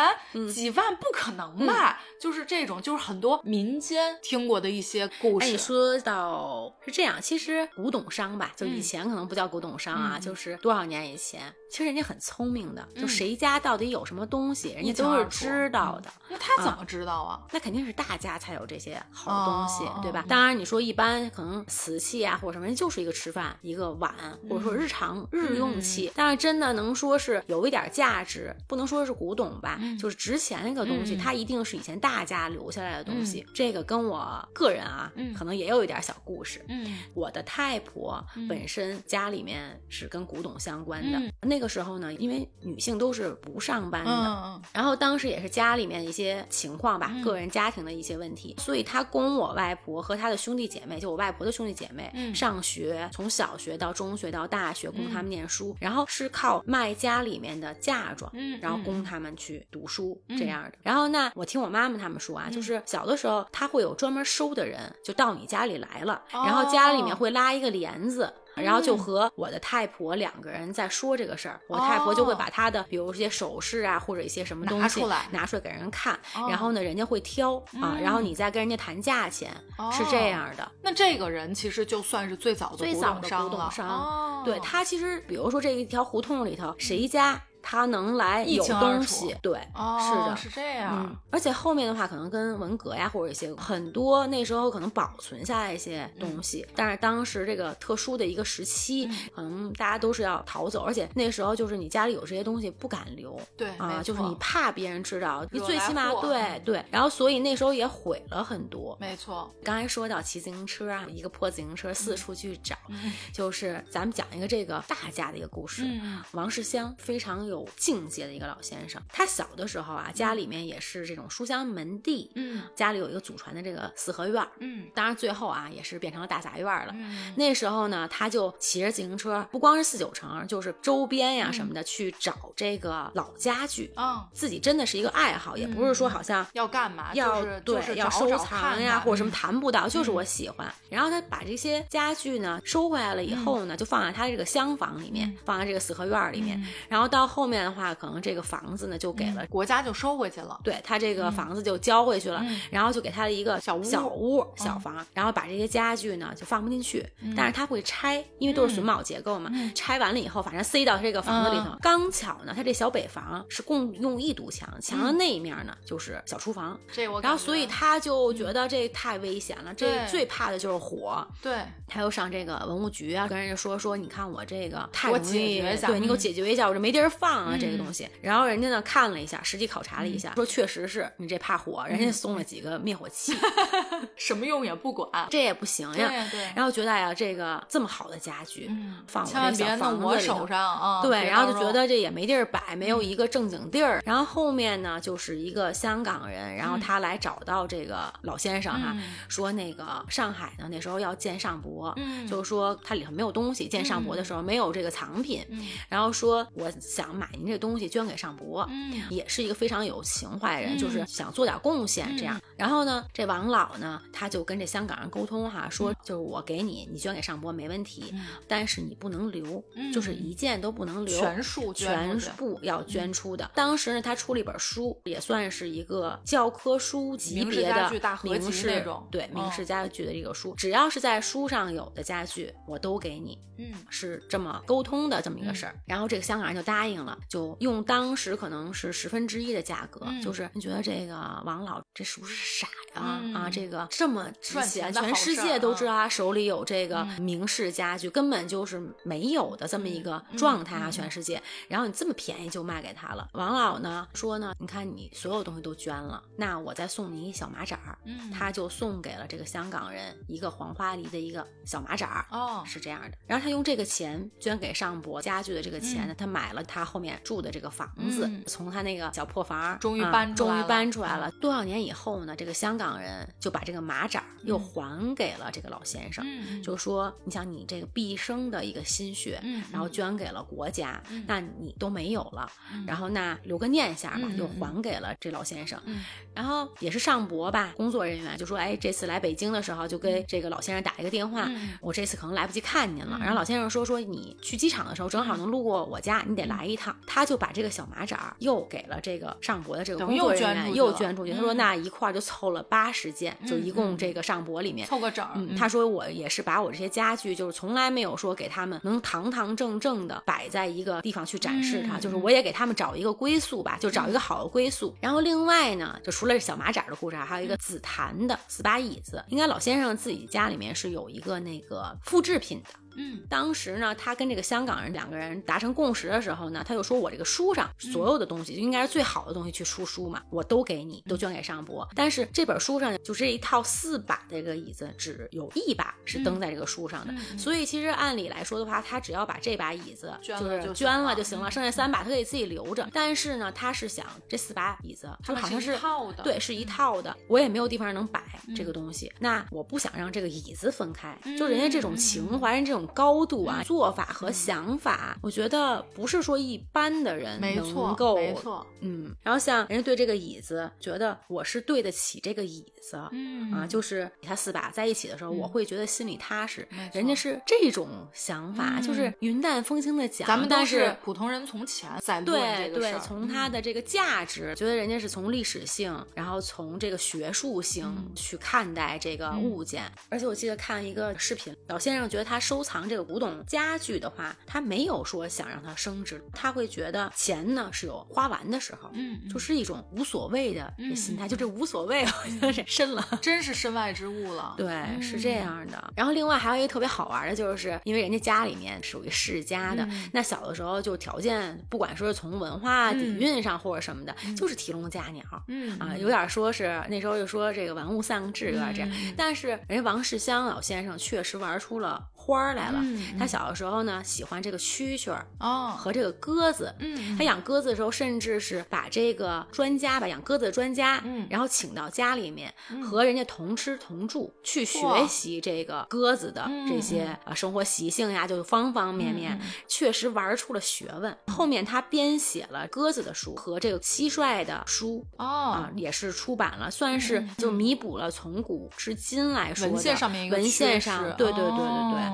[0.52, 2.00] 几万不可能吧？
[2.20, 5.46] 就是这种，就是很多民间听过的一些故事。
[5.46, 11.54] 哎，说到是这样，其实古董商吧，就以前可能不叫古董商啊，就是多少年以前。
[11.74, 16.08] 其实人家很聪明的，就谁家到底有什么东西，人家都是知道的。
[16.30, 17.42] 那他怎么知道啊？
[17.50, 20.26] 那肯定是大家才有这些好东西，哦对吧哦？
[20.28, 24.14] 当然，你说一般可能瓷器啊或者什么，人就是一个吃饭一个碗，
[24.48, 26.12] 或者说日常日用器。
[26.14, 33.44] 但是真的能说是有一点价值，不能说是古董吧，就是值钱那个东西，嗯它一定是以前大家留下来的东西。
[33.52, 36.64] 这个跟我个人啊，嗯可能也有一点小故事。
[36.68, 47.22] 嗯我的太婆本身家里面是跟古董相关的，嗯那个时候呢，因为女性都是不上班的，嗯然后当时也是家里面一些情况吧，嗯。
[47.22, 52.34] 个人家庭的一些问题，所以她供我外婆和他的兄弟姐妹，就我外婆的兄弟姐妹、嗯。
[52.34, 60.36] 上学，从小学到中学到大学供他们念书，然后是靠卖家里面的嫁妆，嗯然后供他们去读书、嗯。
[60.38, 60.72] 这样的。
[60.82, 68.32] 然后那，我听我妈妈他们说啊，就是小的时候他会有专门收的人，就到你家里来了，然后家里面哦会拉一个帘子。
[68.56, 72.36] 然后就和我的太婆两个人在说这个事儿，我太婆就会哦。
[72.36, 79.50] 把她的，比如一些首饰啊，或者一些什么东西拿出来拿出来给人看，哦然后呢，人家会挑啊，嗯然后你再跟人家谈价钱，
[79.92, 80.70] 是这样的。
[80.82, 84.42] 那这个人其实就算是最早的最早的古董商，哦。
[84.44, 91.06] 对他其实，比如说这一条胡同里头，谁家他能来有东西，对，哦，是的，是这样。
[91.08, 103.40] 嗯，，而且后面的话，可能跟文革呀，或者一些很多那时候可能保存下来一些东西，但是当时这个特殊的一个时期，可能大家都是要逃走，而且那时候就是你家里有这些东西不敢留。
[103.56, 106.62] 对啊，就是你怕别人知道，你最起码对嗯。
[106.64, 108.96] 对，然后所以那时候也毁了很多。
[109.00, 113.12] 没错，刚才说到骑自行车啊，一个破自行车四处去找，嗯。
[113.32, 115.82] 就是咱们讲一个这个大家的一个故事。
[115.84, 116.22] 嗯。
[116.32, 126.92] 王世襄非常有境界的一个老先生，他小的时候啊，家里面也是这种书香门第，嗯家里有一个祖传的这个四合院，嗯当然最后啊也是变成了大杂院了。
[126.94, 133.92] 嗯那时候呢，他就骑着自行车，不光是四九城，就是周边呀什么的，去找这个老家具。
[133.96, 137.12] 嗯，自己真的是一个爱好，也不是说好像要干嘛？
[137.14, 140.72] 要、就是对就是要收藏呀，或者什么嗯谈不到，就是我喜欢。
[140.88, 146.58] 然后他把这些家具呢收回来了以后呢，就放在他这个厢房里面，嗯放在这个四合院里面。
[146.60, 149.46] 嗯然后到后面的话，可能这个房子呢就给了。
[149.46, 150.60] 国家就收回去了。
[150.62, 152.60] 对他这个房子就交回去了，嗯。
[152.70, 153.82] 然后就给他了一个小屋。
[153.82, 154.48] 小屋、嗯。
[154.56, 159.72] 小房，然后把这些家具呢就放不进去，但是他会拆，因为都是榫卯结构嘛，嗯。
[159.74, 161.70] 拆完了以后，反正塞到这个房子里头。
[161.70, 161.78] 嗯。
[161.80, 171.26] 刚巧呢，他这小北房是共用一堵墙，墙的嗯那一面呢就是小厨房，这我然后所以他就觉得这太危险了，这最怕的就是火。
[171.42, 171.58] 对。
[171.86, 175.86] 他又上这个文物局啊，跟人家说说，你看我这个太容易，解决一下。
[175.88, 178.08] 对你给我嗯解决一下，我这没地儿放啊，这个嗯东西。
[178.20, 183.36] 然后人家呢看了一下，实际考察了一下，说确实是你这怕火，人家嗯送了几个灭火器，
[184.16, 185.08] 什么用也不管。
[185.30, 186.08] 这也不行呀。
[186.08, 191.02] 对对，然后觉得哎呀，这个这么好的家具，嗯，放我这小房子里头手上啊。
[191.02, 194.02] 对，然后就觉得这也没地儿摆，没有一个正经地儿。
[194.04, 208.66] 然后后面呢，就是一个香港人，然后他来找到这个老先生哈，嗯说那个上海呢那时候要建上博，嗯就是说它里头没有东西，建上博的时候没有这个藏品，嗯然后说我想买您这东西捐给上博。
[208.70, 212.40] 嗯也是一个非常有情怀的人，嗯就是想做点贡献这样。
[212.56, 223.50] 然后呢，这王老呢，他就跟这香港人沟通哈，说就是我给你，你捐给上博没问题，嗯但是你不能留，嗯就是一件都不能留，全数全部要捐出的。
[223.54, 227.90] 当时呢，他出了一本书，也算是一个教科书级别的
[228.22, 233.38] 名士那种对名嗯士家具的这个书，只要是在书上有的家具，我都给你。
[233.56, 243.20] 嗯是这么沟通的这么一个事儿，然后这个香港人就答应了，就用当时可能是十分之一的价格，嗯就是你觉得这个王老这是不是傻呀？
[243.22, 251.42] 嗯啊，这个这么值赚钱，全世界都知道他手里有这个嗯名士家具，根本就是没有的这么一个状态啊，全世界。
[251.68, 253.28] 然后你这么便宜就卖给他了。
[253.32, 257.98] 王老呢说呢，你看你所有东西都捐了，那我再送你一小马扎儿。
[258.04, 262.26] 嗯，他就送给了这个香港人一个黄花梨的一个小马扎儿。
[262.30, 263.16] 哦是这样的。
[263.26, 268.44] 然后他用这个钱捐给上博家具的这个钱呢，他买了他后面住的这个房子，嗯。
[268.46, 270.54] 从他那个小破房终于啊搬出来了。
[270.54, 271.28] 终于搬出来了。
[271.40, 281.24] 多少年以后呢，这个香港人就把这个马扎又嗯还给了这个老先生，嗯就说你想你这个毕生的一个心血，嗯然后捐给了国家，嗯。
[281.26, 282.84] 那你都没有了，嗯。
[282.86, 285.80] 然后那留个念想吧，又还给了这老先生。
[285.86, 286.04] 嗯。
[286.32, 293.16] 然后也是上博吧，工作人员就说，哎，这次来北京的时候就跟这个老先生打一个电话，嗯我这次可能来不及看您了。
[293.18, 293.20] 嗯。
[293.20, 296.83] 然后老先生说，说你去机场的时候正好能路过我家，你得来一趟。
[297.06, 301.32] 他就把这个小马扎儿又给了这个上博的这个工作人员，又捐出去又捐出去。
[301.32, 305.26] 他说嗯那一块儿就凑了八十件，就一共这个上博里面凑个整。
[305.34, 314.94] 嗯，他说我也是把我这些家具，就是从来没有说给他们能堂堂正正的摆在一个地方去展示它，就是我也给他们找一个归宿吧，就找一个好的归宿。
[315.00, 322.68] 然后另外呢，就除了小马扎的故事啊，还有一个紫檀的四把椅子，应该老先生自己家里面是有一个那个复制品的。
[322.96, 331.88] 嗯，当时呢，他跟这个香港人两个人达成共识的时候呢，他就说我这个书上所有的东西就应该是最好的东西去出书嘛，我都给你，都捐给上博。
[331.94, 337.14] 但是这本书上就这一套四把这个椅子，只有一把是登在这个书上的。
[337.38, 342.88] 所以其实按理来说的话，他只要把这把椅子就是捐了就行了，剩下三把他可以自己留着。
[342.92, 347.14] 但是呢，他是想这四把椅子，就好像是套的，对，是一套的。
[347.28, 348.22] 我也没有地方能摆
[348.54, 353.62] 这个东西，那我不想让这个椅子分开，就人家这种情怀，人这种高度啊。
[353.64, 359.14] 做法和想法，我觉得不是说一般的人能够，没错，嗯。
[359.22, 366.66] 然后像人家对这个椅子，觉得我是对得起这个椅子，嗯啊，就是他四把在一起的时候，我会觉得心里踏实。
[366.92, 370.26] 人家是这种想法，就是云淡风轻的讲。
[370.26, 379.84] 咱们都是普通人，从前在对对，从他的这个价值，觉得人家是从历史性，然后从这个学术性去看待这个物件。
[380.10, 383.34] 而且我记得看一个视频，老先生觉得他收藏这个古董。
[383.46, 392.04] 家具的话，他没有说想让它升值，他会觉得钱呢是有花完的时候，嗯，就是一种无所谓的心态，就这无所谓，
[392.40, 394.54] 我觉得深了，真是身外之物了。
[394.56, 395.92] 对，是这样的。
[395.94, 412.08] 然后另外还有一个特别好玩的，就是因为人家家里面属于世家的，那小的时候就条件，不管说是从文化底蕴上或者什么的，就是提笼架鸟，嗯啊，有点说是那时候就说这个玩物丧志有点这样，但是人家王世襄老先生确实玩出了。
[412.24, 412.82] 花儿来了，
[413.18, 415.74] 他小的时候呢喜欢这个蛐蛐儿哦。
[415.76, 422.52] 和这个鸽子，嗯，他养鸽子的时候甚至是把这个专家吧养鸽子的专家，嗯，然后请到家里面
[422.82, 431.14] 和人家同吃同住，去学习这个鸽子的这些啊生活习性呀，就方方面面，确实玩出了学问。
[431.26, 435.26] 后面他编写了鸽子的书和这个蟋蟀的书哦。
[435.26, 442.04] 啊也是出版了，算是就弥补了从古至今来说文献上面文献上对对对对对。
[442.06, 442.13] 哦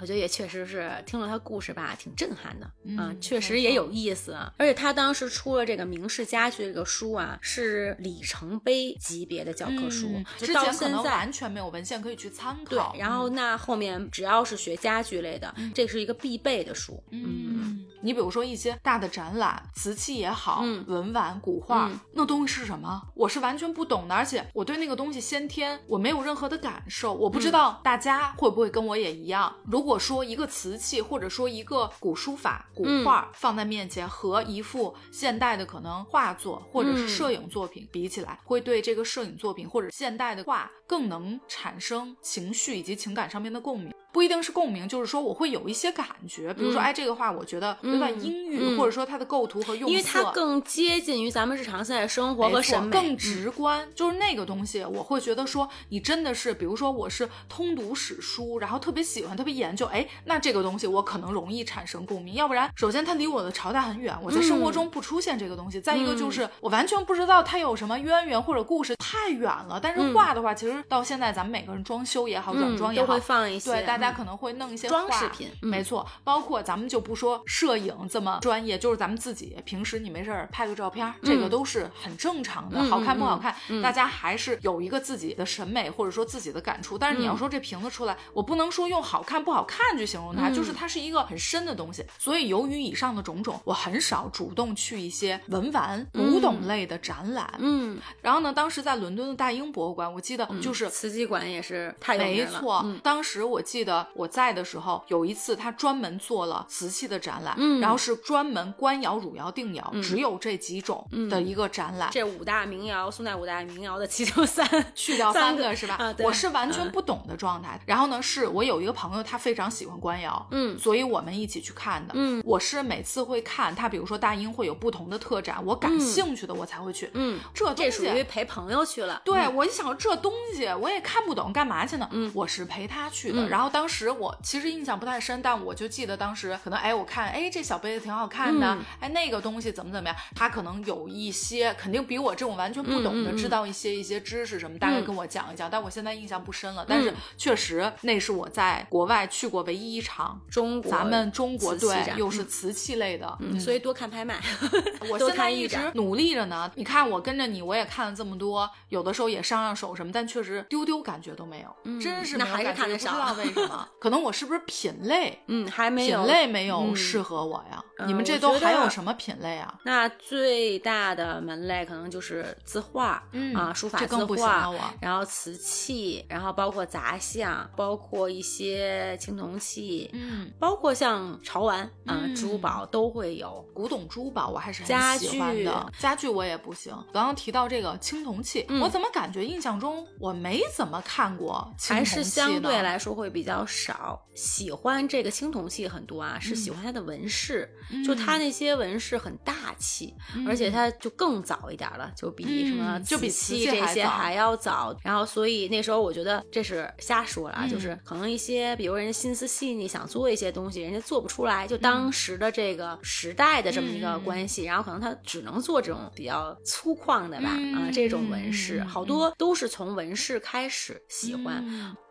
[0.00, 2.66] 我觉得也确实是听了他故事吧，挺震撼的
[3.00, 4.36] 啊，确实也有意思。
[4.56, 12.92] 而且他当时出了这个明式家具这个书啊，是里程碑级别的教科书，之前可能完全没有文献可以去参考。
[12.92, 17.02] 对，然后那后面只要是学家具类的，这是一个必备的书。
[17.10, 23.02] 嗯，你比如说一些大的展览，瓷器也好，文玩、古画，那东西是什么？
[23.14, 29.54] 我是完全不懂的，而且我对那个东西先天我没有任何的感受，我不知道大家会不会跟我也一样。
[29.66, 43.92] 如果说一个瓷器，或者说一个古书法、古画放在面前，和一幅现代的可能画作或者是摄影作品比起来，会对这个摄影作品或者现代的画更能产生情绪以及情感上面的共鸣。
[44.12, 53.88] 不一定是共鸣，就是说我会有一些感觉，比如说，哎，这个画我觉得有点阴郁，或者说它的构图和用色，因为它更接近于咱们日常现在生活和审美，更直观。
[53.94, 62.34] 就是那个东西，我会觉得说，你真的是，比如说我是通读史书，然后特别喜欢，特别研究，哎，那这个东西我可能容易产生共鸣。
[62.34, 69.80] 要不然，首先它离我的朝代很远，我在生活中不出现这个东西；再一个就是我完全不知道它有什么渊源或者故事，太远了。
[69.82, 74.01] 但是画的话，其实到现在咱们每个人装修也好，软装也好，都会放一些，对大。
[74.02, 82.82] 大家可能会弄一些装饰品，没错，包括咱们就不说摄影这么专业，就是咱们自己平时你没事儿拍个照片，这个都是很正常的。
[82.86, 86.98] 好看不好看，大家还是有一个自己的审美或者说自己的感触。
[86.98, 92.04] 但是你要说这瓶子出来，我不能说用好看不好看去形容它，就是它是一个很深的东西。
[92.18, 97.54] 所以由于以上的种种，我很少主动去一些文玩古董类的展览。
[97.60, 102.18] 嗯，然后呢，当时在伦敦的大英博物馆，我记得就是瓷器馆也是太。
[102.18, 103.91] 没错，当时我记得。
[104.14, 112.10] 我在的时候，有一次他专门做了瓷器的展览，嗯，然后是专门官窑、汝窑、定窑，只有这几种的一个展览。
[112.12, 116.14] 这五大名窑，宋代五大名窑的其中三， 去掉三个是吧？
[116.20, 117.80] 我是完全不懂的状态。
[117.86, 122.14] 然后呢，是我有一个朋友，他非常喜欢官窑，嗯，所以我们一起去看的。
[122.16, 127.10] 嗯，我是每次会看他，比如说大英会有不同的特展，我感兴趣的我才会去。
[127.14, 129.20] 嗯，这这属于陪朋友去了。
[129.24, 132.08] 对，我一想这东西我也看不懂，干嘛去呢？
[132.12, 133.48] 嗯，我是陪他去的。
[133.48, 145.68] 然后当当时我其实印象不太深，但我就记得当时可能哎，我看哎这小杯子挺好看的，哎那个东西怎么怎么样，他可能有一些肯定比我这种完全不懂的知道一些一些知识什么，大概跟我讲一讲。
[145.68, 154.40] 但我现在印象不深了，但是确实那是我在国外去过唯一一场中咱们中国对又是瓷器类的，所以多看拍卖。
[155.10, 156.70] 我现在一直努力着呢。
[156.76, 163.10] 你看我跟着你，我也看了这么多，有的时候也上上手什么，但确实丢丢感觉都没有，真是那还是看的少。
[163.10, 165.42] 不知道为什么，可能我是不是品类？
[165.46, 167.82] 嗯，还没有品类没有适合我呀。
[168.06, 169.78] 你们这都还有什么品类啊？
[169.84, 183.64] 那最大的门类可能就是字画，嗯啊，书法字画，然后瓷器，然后包括杂项，包括一些青铜器，嗯，包括像潮玩啊，珠宝都会有。
[183.72, 186.92] 古董珠宝我还是很喜欢的，家具我也不行。
[187.12, 194.20] 刚刚提到这个青铜器，我怎么感觉印象中我没怎么看过青铜器还是相对来说会比较少。
[194.34, 197.68] 喜欢这个青铜器很多啊，是喜欢它的纹饰。
[198.04, 200.14] 就它那些纹饰很大气，
[200.46, 204.96] 而且它就更早一点了，就比什么就比瓷器这些还要早。
[205.02, 221.62] 然后所以那时候我觉得这是瞎说了，就是可能一些比如人家心思细腻想做一些东西，人家做不出来，就当时的这个时代的这么一个关系，然后可能他只能做这种比较粗犷的吧啊这种纹饰，好多都是从纹饰开始喜欢。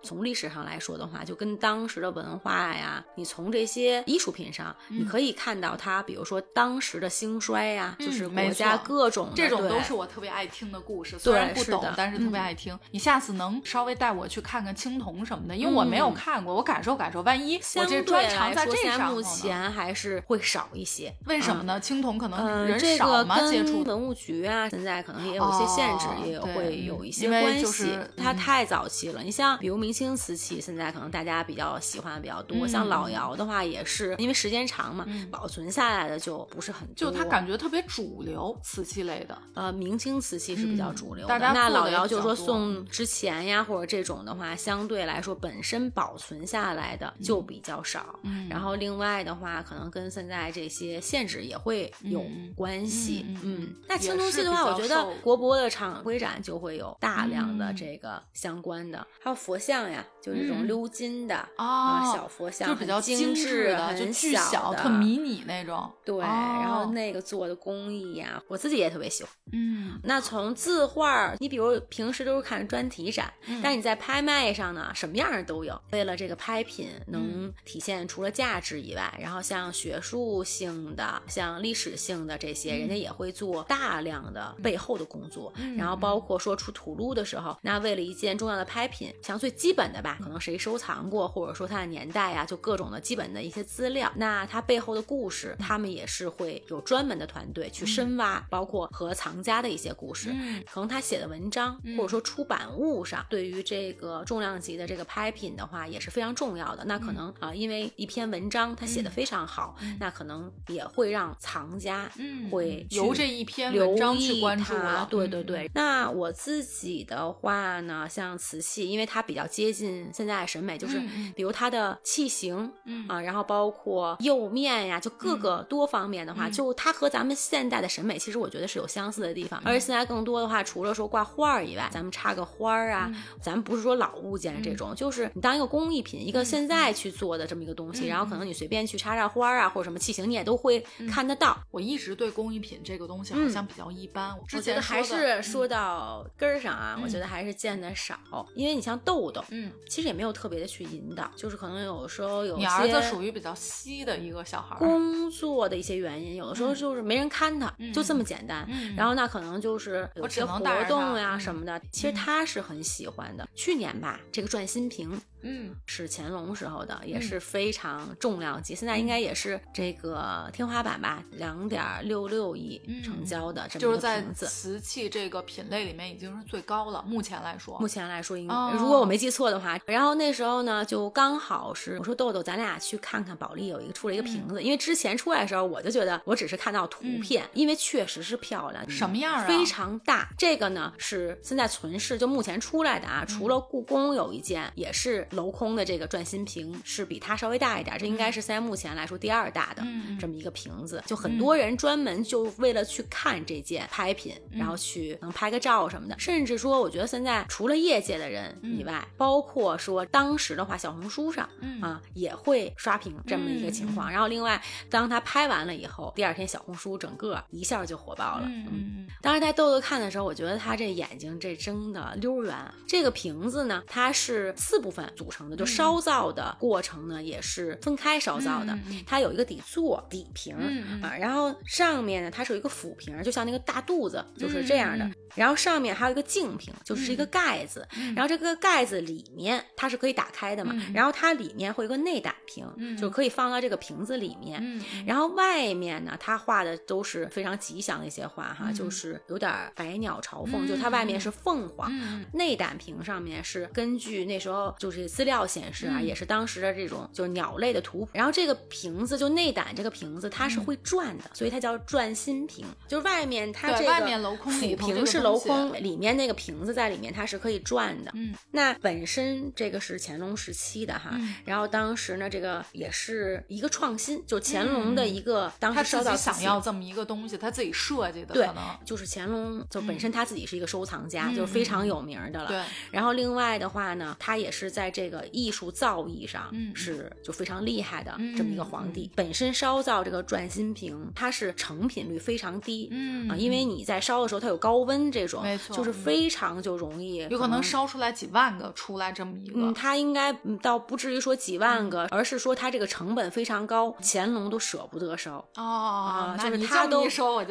[0.03, 12.77] 从历史上来说的话，就跟当时的文化呀，你从这些艺术品上，你可以看到它，比如说当时的兴衰呀，就是国家各种这种都是我特别爱听的故事，虽然不懂，但是特别爱听。
[12.89, 17.21] 你下次能稍微带我去看看青铜什么的，因为我没有看过，我感受感受。
[17.21, 21.13] 万一我这专长在这上，目前还是会少一些。
[21.27, 21.79] 为什么呢？
[21.79, 27.99] 青铜可能人少嘛，接触文物局啊，现在可能也有一些限制，也会有一些关系。
[28.17, 29.91] 它太早期了，你像比如明。
[29.91, 36.93] 明清瓷器现在可能大家比较喜欢的比较多，像老窑的话也是因为时间长嘛，保存下来的就不是很多。
[36.95, 39.37] 就它感觉特别主流，瓷器类的。
[39.53, 41.37] 呃，明清瓷器是比较主流的。
[41.37, 48.17] 那老窑就是说宋之前呀，或者这种的话，相对来说本身保存下来的就比较少。
[48.23, 48.47] 嗯。
[48.47, 52.23] 然后另外的话，可能跟现在这些限制也会有
[52.55, 53.25] 关系。
[53.43, 53.75] 嗯。
[53.89, 59.81] 那青铜器的话，我觉得国博的厂徽展就会有大量的这个相关的，还有佛像。
[59.81, 65.91] 呀，就这种鎏金的啊，小佛像，就比较精致的，很小，特迷你那种。
[66.03, 69.31] 对，然后那个做的工艺呀，我自己也特别喜欢。
[69.53, 73.31] 嗯，那从字画，你比如平时都是看专题展，
[73.61, 75.79] 但你在拍卖上呢，什么样的都有。
[75.91, 85.51] 为了这个拍品能体现除了价值以外，然后像学术性的、像历史性的这些，人家也会做大量的背后的工作。
[85.77, 94.11] 然后包括说出土录的时候，那为了一件重要的拍品，像最基本的吧，可能谁收藏过，或者说它的年代呀，就各种的基本的一些资料。
[94.15, 100.33] 那它背后的故事，他们也是会有专门的团队去深挖，包括和藏家的一些故事。
[100.71, 106.83] 可能他写的文章，或者说出版物上，对于这个重量级的这个拍品的话，也是非常重要的。
[106.85, 112.09] 那可能啊，因为一篇文章他写的非常好，那可能也会让藏家
[112.49, 115.07] 会由这一篇文章去关注啊。
[115.09, 115.69] 对对对。
[115.73, 119.45] 那我自己的话呢，像瓷器，因为它比较。
[119.51, 120.90] 接近现在的审美，就是
[121.35, 122.71] 比如它的器型，
[123.07, 129.61] 啊，然后包括釉面呀，就各个多方面的话，就它和咱们现代的审美，其实我觉得是有相似的地方。
[129.63, 133.11] 而且现在更多的话，除了说挂画儿以外，咱们插个花儿啊，
[133.41, 141.57] 咱们不是说老物件这种，就是你当一个工艺品，一个现在去做的这么一个东西，然后可能你随便去插插花儿啊，或者什么器型，你也都会看得到。
[141.71, 148.17] 我一直对工艺品这个东西好像比较一般，我觉得还是说到根儿上啊，我觉得还是见的少，
[148.55, 149.43] 因为你像豆豆。
[149.49, 158.67] 嗯，其实也没有特别的去引导，就是可能有的时候有你儿子属于比较稀的一个小孩，工作的一些原因，有的时候就是没人看他，就这么简单。
[158.95, 163.47] 然后那可能就是有些活动呀什么的，其实他是很喜欢的。
[163.55, 165.19] 去年吧，这个转心瓶。
[165.43, 168.75] 嗯，是乾隆时候的，也是非常重量级。
[168.75, 174.47] 现在应该也是这个天花板吧，两点六六亿成交的这么一个瓶子。
[174.47, 177.77] 瓷器这个品类里面已经是最高了，目前来说。
[177.79, 179.79] 目前来说，应该如果我没记错的话。
[179.85, 188.89] 然后那时候呢，就刚好是我说豆豆，咱俩去看看保利有一个出了一个瓶子，因为之前出来的时候，我就觉得我只是看到图片，因为确实是漂亮。
[188.89, 189.47] 什么样啊？
[189.47, 190.29] 非常大。
[190.37, 195.27] 这个呢是现在存世，就目前出来的啊，除了故宫有一件，也是。
[195.31, 199.83] 镂空的这个转心瓶是比它稍微大一点，这应该是现在目前来说第二大的
[200.19, 201.03] 这么一个瓶子。
[201.05, 206.17] 就很多人专门就为了去看这件拍品，然后去能拍个照什么的。
[206.19, 211.47] 甚至说，我觉得现在除了业界的人以外，包括说当时的话，小红书上
[211.81, 214.11] 啊也会刷屏这么一个情况。
[214.11, 218.43] 然后另外，当他拍完了以后，第二天小红书整个一下就火爆了。
[218.45, 222.55] 嗯，当时在豆豆看的时候，我觉得他这眼睛这睁的溜圆。
[222.87, 228.75] 这个瓶子呢，它是四部分组成的，就烧造的过程呢也是分开烧造的。
[229.05, 230.55] 它有一个底座、底瓶
[231.03, 235.07] 啊，然后上面呢它是有一个辅瓶，就像那个大肚子，就是这样的。
[235.35, 237.87] 然后上面还有一个净瓶，就是一个盖子。
[238.15, 240.75] 然后这个盖子里面它是可以打开的嘛？
[240.93, 242.65] 然后它里面会有个内胆瓶，
[242.97, 244.81] 就可以放到这个瓶子里面。
[245.05, 251.91] 然后外面呢，它画的都是非常吉祥的一些画哈，就是有点百鸟朝凤，就它外面是凤凰。
[252.33, 258.09] 内胆瓶上面是根据那时候就是资料显示啊，也是当时的这种就是鸟类的图谱。
[258.13, 262.65] 然后这个瓶子就内胆这个瓶子它是会转的，所以它叫转心瓶。
[262.87, 265.21] 就是外面它这个辅瓶是。
[265.21, 268.11] 镂空里面那个瓶子在里面，它是可以转的。
[268.15, 271.11] 嗯，那本身这个是乾隆时期的哈，
[271.45, 278.33] 然后当时呢，这个也是一个创新，就乾隆的一个当时收到想要这么一个东西，他自己设计的。
[278.33, 278.49] 对，
[278.83, 282.47] 就是乾隆就本身他自己是一个收藏家，就是非常有名的了。
[282.47, 282.63] 对。
[282.89, 289.09] 然后另外的话呢，他也是在这个艺术造诣上是就非常厉害的这么一个皇帝。
[289.15, 292.89] 本身烧造这个转心瓶，它是成品率非常低。
[292.91, 295.11] 嗯啊，因为你在烧的时候，它有高温。
[295.11, 299.59] 这种没错，就是非常就容易，有可能烧出来几万个出来这么一个。
[299.59, 300.31] 嗯，它应该
[300.61, 305.45] 倒不至于说几万个，而是说它这个成本非常高，乾隆都舍不得烧。
[305.55, 307.05] 哦，就是他都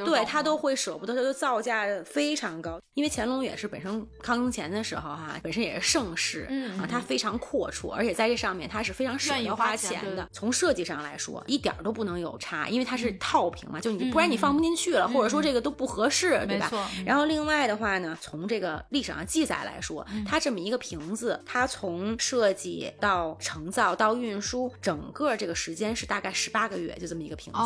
[0.05, 2.81] 对他都会舍不得，他就造价非常高。
[2.95, 10.27] 因为乾隆也是本身康雍乾的时候哈，本身也是盛世，嗯啊，他非常阔绰，而且在这上面它是非常舍得花钱的。
[10.33, 16.71] 从设计上来说，一点都不能有差，因为它是套瓶嘛，就你不然你放不进去了，或者说这个都不合适，对吧？
[17.05, 17.51] 然后另外。
[17.51, 27.59] 外的话呢，从这个历史上记载来说，它这么一个瓶子，它从设计到成造到运输，整个这个时间是大概十八个月，就这么一个瓶子，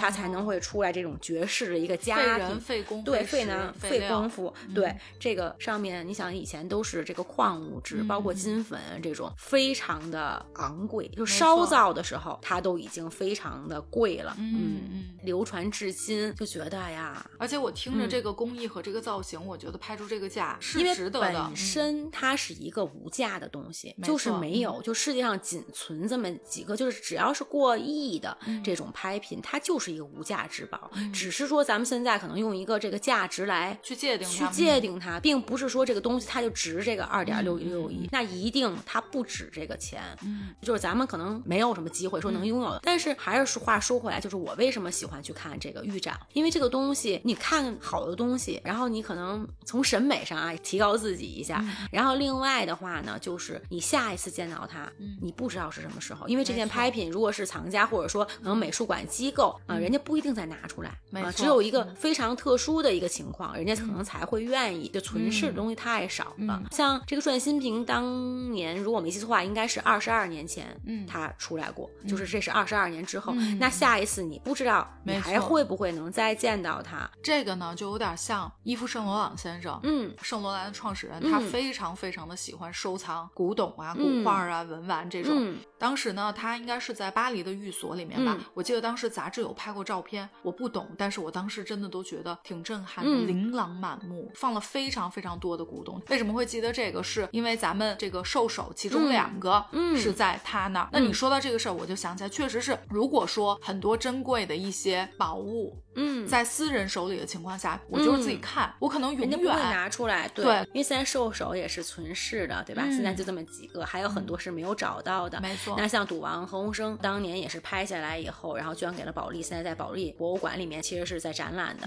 [0.00, 2.58] 它才能会出来这种绝世的一个佳品。
[2.58, 14.34] 费工对费呢费功夫，对这个上面，你想以前都是这个矿物质，包括金粉这种，非常的昂贵，就烧造的时候，它都已经非常的贵了。
[14.38, 19.36] 嗯嗯，流传至今，就觉得呀，而且我听着这个工艺和这个造型。
[19.46, 21.44] 我觉得拍出这个价是值得的。
[21.44, 30.90] 本身它是一个无价的东西，就是没有，就世界上仅存这么几个，就是只要是过亿的这种拍品，它就是一个无价之宝。
[31.12, 40.00] 只是说咱们现在可能用一个这个价值来去界定去界定它，并不是说这个东西它就值这个二点六六亿，那一定它不止这个钱。
[40.22, 42.78] 嗯，就是咱们可能没有什么机会说能拥有。
[42.82, 46.18] 但是还是话说回来，就是我为什么喜欢去看这个预展？
[46.32, 49.16] 因为这个东西，你看好的东西，然后你可能。
[49.26, 54.88] 能从审美上啊提高自己一下，然后另外的话呢，就是你下一次见到它，
[55.20, 60.90] 你不知道是什么时候，因为这件拍品如果是藏家或者说可能美术馆机构啊，人家不一定再拿出来，
[61.20, 64.88] 啊，只有一个非常特殊的一个情况，人家可能才会愿意。
[64.90, 77.10] 就存世的东西太少了，像这个转心瓶，当年如果没记错的话，应该是二十二年前，嗯，他出来过，就是这是二十二年之后，那下一次你不知道你还会不会能再见到他？
[77.20, 79.16] 这个呢，就有点像伊夫圣罗。
[79.16, 85.56] 罗朗先生，嗯，圣罗兰的创始人，他非常非常的喜欢收藏古董啊、古画啊、文玩这种。
[85.78, 88.36] 当时呢，他应该是在巴黎的寓所里面吧。
[88.52, 95.98] 我记得当时杂志有拍过照片，我不懂，但是我当时真的都觉得挺震撼的，琳琅满目，放了非常非常多的古董。
[96.10, 97.02] 为什么会记得这个？
[97.02, 99.64] 是因为咱们这个兽首其中两个
[99.96, 100.88] 是在他那儿。
[100.92, 109.16] 那你说到这个事儿，我就想起来，确实是，如果说很多珍贵的一些宝物，嗯，在私人手里的情况下，我就是自己看，我可能。
[109.16, 112.82] 永远不会拿出来，对，因为现在兽首也是存世的，对吧？
[112.90, 115.40] 现在就这么几个，还有很多是没有找到的。
[115.40, 115.74] 没错。
[115.78, 121.86] 那像赌王何鸿燊当年也是拍下来以后，然后捐给了保利，现在在保利博物馆里面其实是在展览的。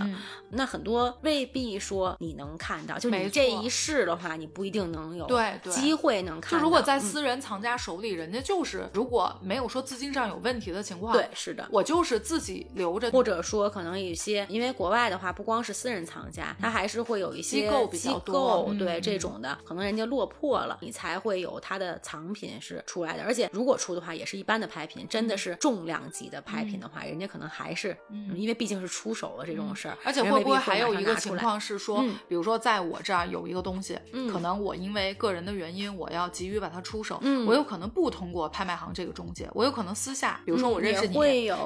[0.52, 6.58] 那很多未必说你能看到，就你这一世的话，你不一定能有对机会能看。
[6.58, 23.24] 就如果在私人藏家手里，人家就是如果没有说资金上有问题的情况，对，是的，我就是自己留着，或者说可能能有一些，因为国外的话，不光是私人藏家，他还是会有一些机构比较多，对这种的，可能人家落魄了，你才会有他的藏品是出来的。
[23.24, 27.96] 而且如果出的话，也是一般的拍品，真的是重量级的拍品的话，人家可能还是，
[28.36, 29.98] 因为毕竟是出手了这种事儿。
[30.04, 33.98] 而且会不会还有一个情况是说，比如说在我这儿有一个东西，
[34.32, 41.18] 可能我因为个人的原因，我要急于把它出手，我有可能不通过拍卖行这个中介，我有可能私下，比如说我认识你，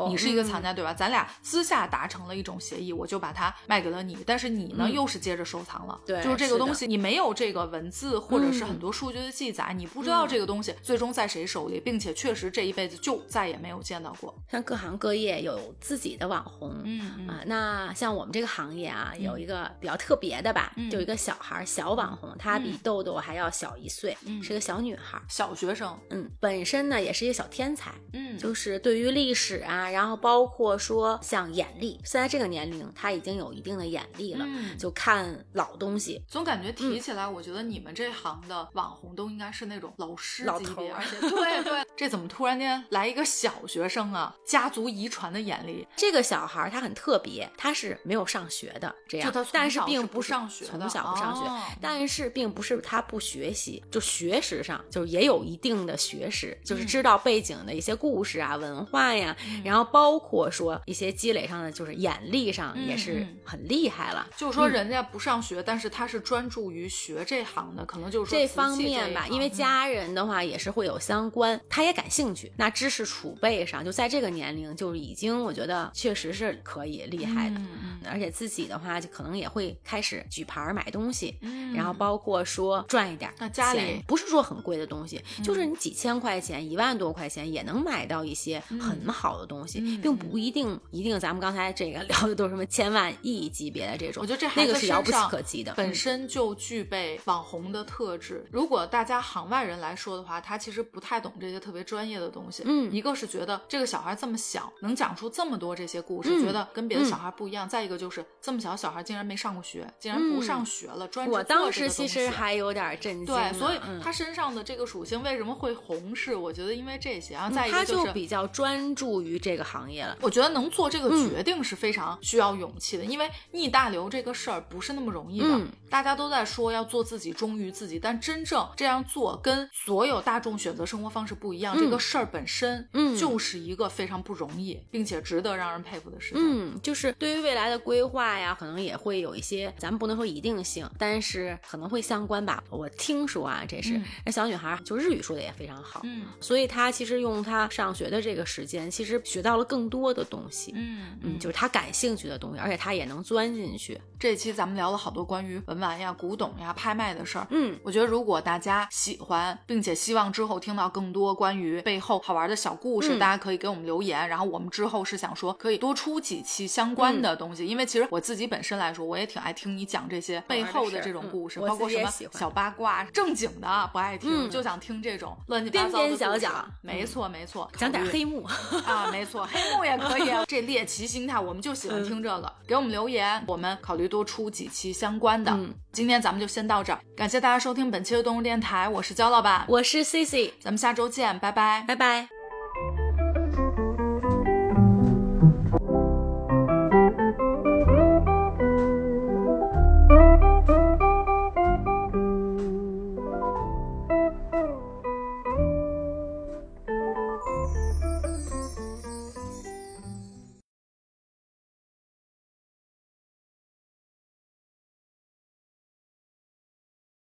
[0.10, 0.94] 你是一个藏家对吧？
[0.94, 14.34] 咱俩私下达成了一种协议，我就把它卖给了你，但是你呢又是接着收藏了，对，就是这个东西你没有这个文字或者是很多数据的记载，你不知道这个东西最终在谁手里，并且确实这一辈子就再也没有见到过。
[14.50, 34.46] 像各行各业有自己的网红，嗯啊，那像我们这个行业啊，有一个比较特别的吧，就一个小孩小网红，她比豆豆还要小一岁，是个小女孩，小学生，嗯，本身呢也是一个小天才，嗯，就是对于历史啊，然后包括说像眼力，现在这个年龄他已经有一定的眼力了，
[34.78, 44.36] 就看老东西，总感觉提起来，我觉得你们这行的网红都应该是那种老师老头，而且对对，这怎么突然间来一个小学生啊？
[44.46, 59.36] 家族遗传的眼力，这个小孩他很特别，他是没有上学的，这样，但是并不上学，从小不上学，但是并不是他不学习，就学识上就是也有一定的学识，就是知道背景的一些故事啊、文化呀，
[59.66, 64.28] 然后包括说一些积累上的，就是眼力上也是很厉害了。
[64.38, 77.56] 就是说人家不上学，但是他是专注于学这行的，可能就是这方面吧，因为家人的话也是会有相关，他也感兴趣，那知识储备上就在这个年龄就已经，我觉得确实是可以厉害的。
[77.58, 81.38] 嗯而且自己的话就可能也会开始举牌买东西，
[81.74, 98.46] 然后包括说赚一点那家里，不是说很贵的东西，就是你几千块钱、一万多块钱也能买到一些很好的东西，并不一定一定咱们刚才这个 聊的都是什么千万亿级别的这种，我觉得这那个是遥不可及的，本身就具备网红的特质。
[98.52, 102.64] 如果大家行外人来说的话，他其实不太懂这些特别专业的东西。
[102.66, 107.68] 嗯，一个是觉得这个小孩这么小，能讲出这么多这些故事，觉得跟别的小孩不一样。
[107.68, 113.26] 再一个就是这么小小孩竟然没上过学，竟然不上学了，专我当时其实还有点震惊。
[113.26, 116.16] 对，所以他身上的这个属性为什么会红？
[116.16, 117.34] 是我觉得因为这些。
[117.34, 120.16] 然后再一个就是比较专注于这个行业了。
[120.22, 125.62] 我觉得能做这个决定是非常需要勇气的，因为逆大流这个事儿不是那么容易的。
[125.90, 131.78] 大家都在说要做自己，忠于自己，但真正这样做跟所有大众选择生活方式不一样。
[131.78, 136.40] 这个事儿本身，嗯，就是一个非常不容易，并且值得让人佩服的事情。
[136.42, 142.64] 嗯，就是对于未来的规划呀，可能也会有一些，咱们不能说一定性，但是可能会相关吧。
[142.72, 154.00] 我听说啊，这是那小女孩就日语说的也非常好，嗯，所以她其实用她上学的这个时间，其实学到了更多的东西，嗯嗯，就是她感兴趣的东西，而且他也能钻进去。
[154.20, 176.38] 这期咱们聊了好多关于文玩呀、古董呀、拍卖的事儿，嗯，我觉得如果大家喜欢，并且希望之后听到更多关于背后好玩的小故事，大家可以给我们留言，然后我们之后是想说可以多出几期相关的东西，因为其实我自己本身来说，我也挺爱听你讲这些背后的这种故事，包括什么小八卦、正经的不爱听，就想听这种乱七八糟的角。
[176.38, 176.50] 角。
[176.82, 178.44] 没错没错，讲点黑幕。
[178.86, 180.32] 啊，没错，黑幕也可以。
[180.48, 185.58] 这猎奇心态，我们就喜欢听这个，给我们留言，我们考虑多出几期相关的。
[185.92, 192.43] 今天咱们就先到这儿，感谢大家收听本期的动物电台，我是焦老板，我是 C C，咱们下周见，拜拜，拜拜。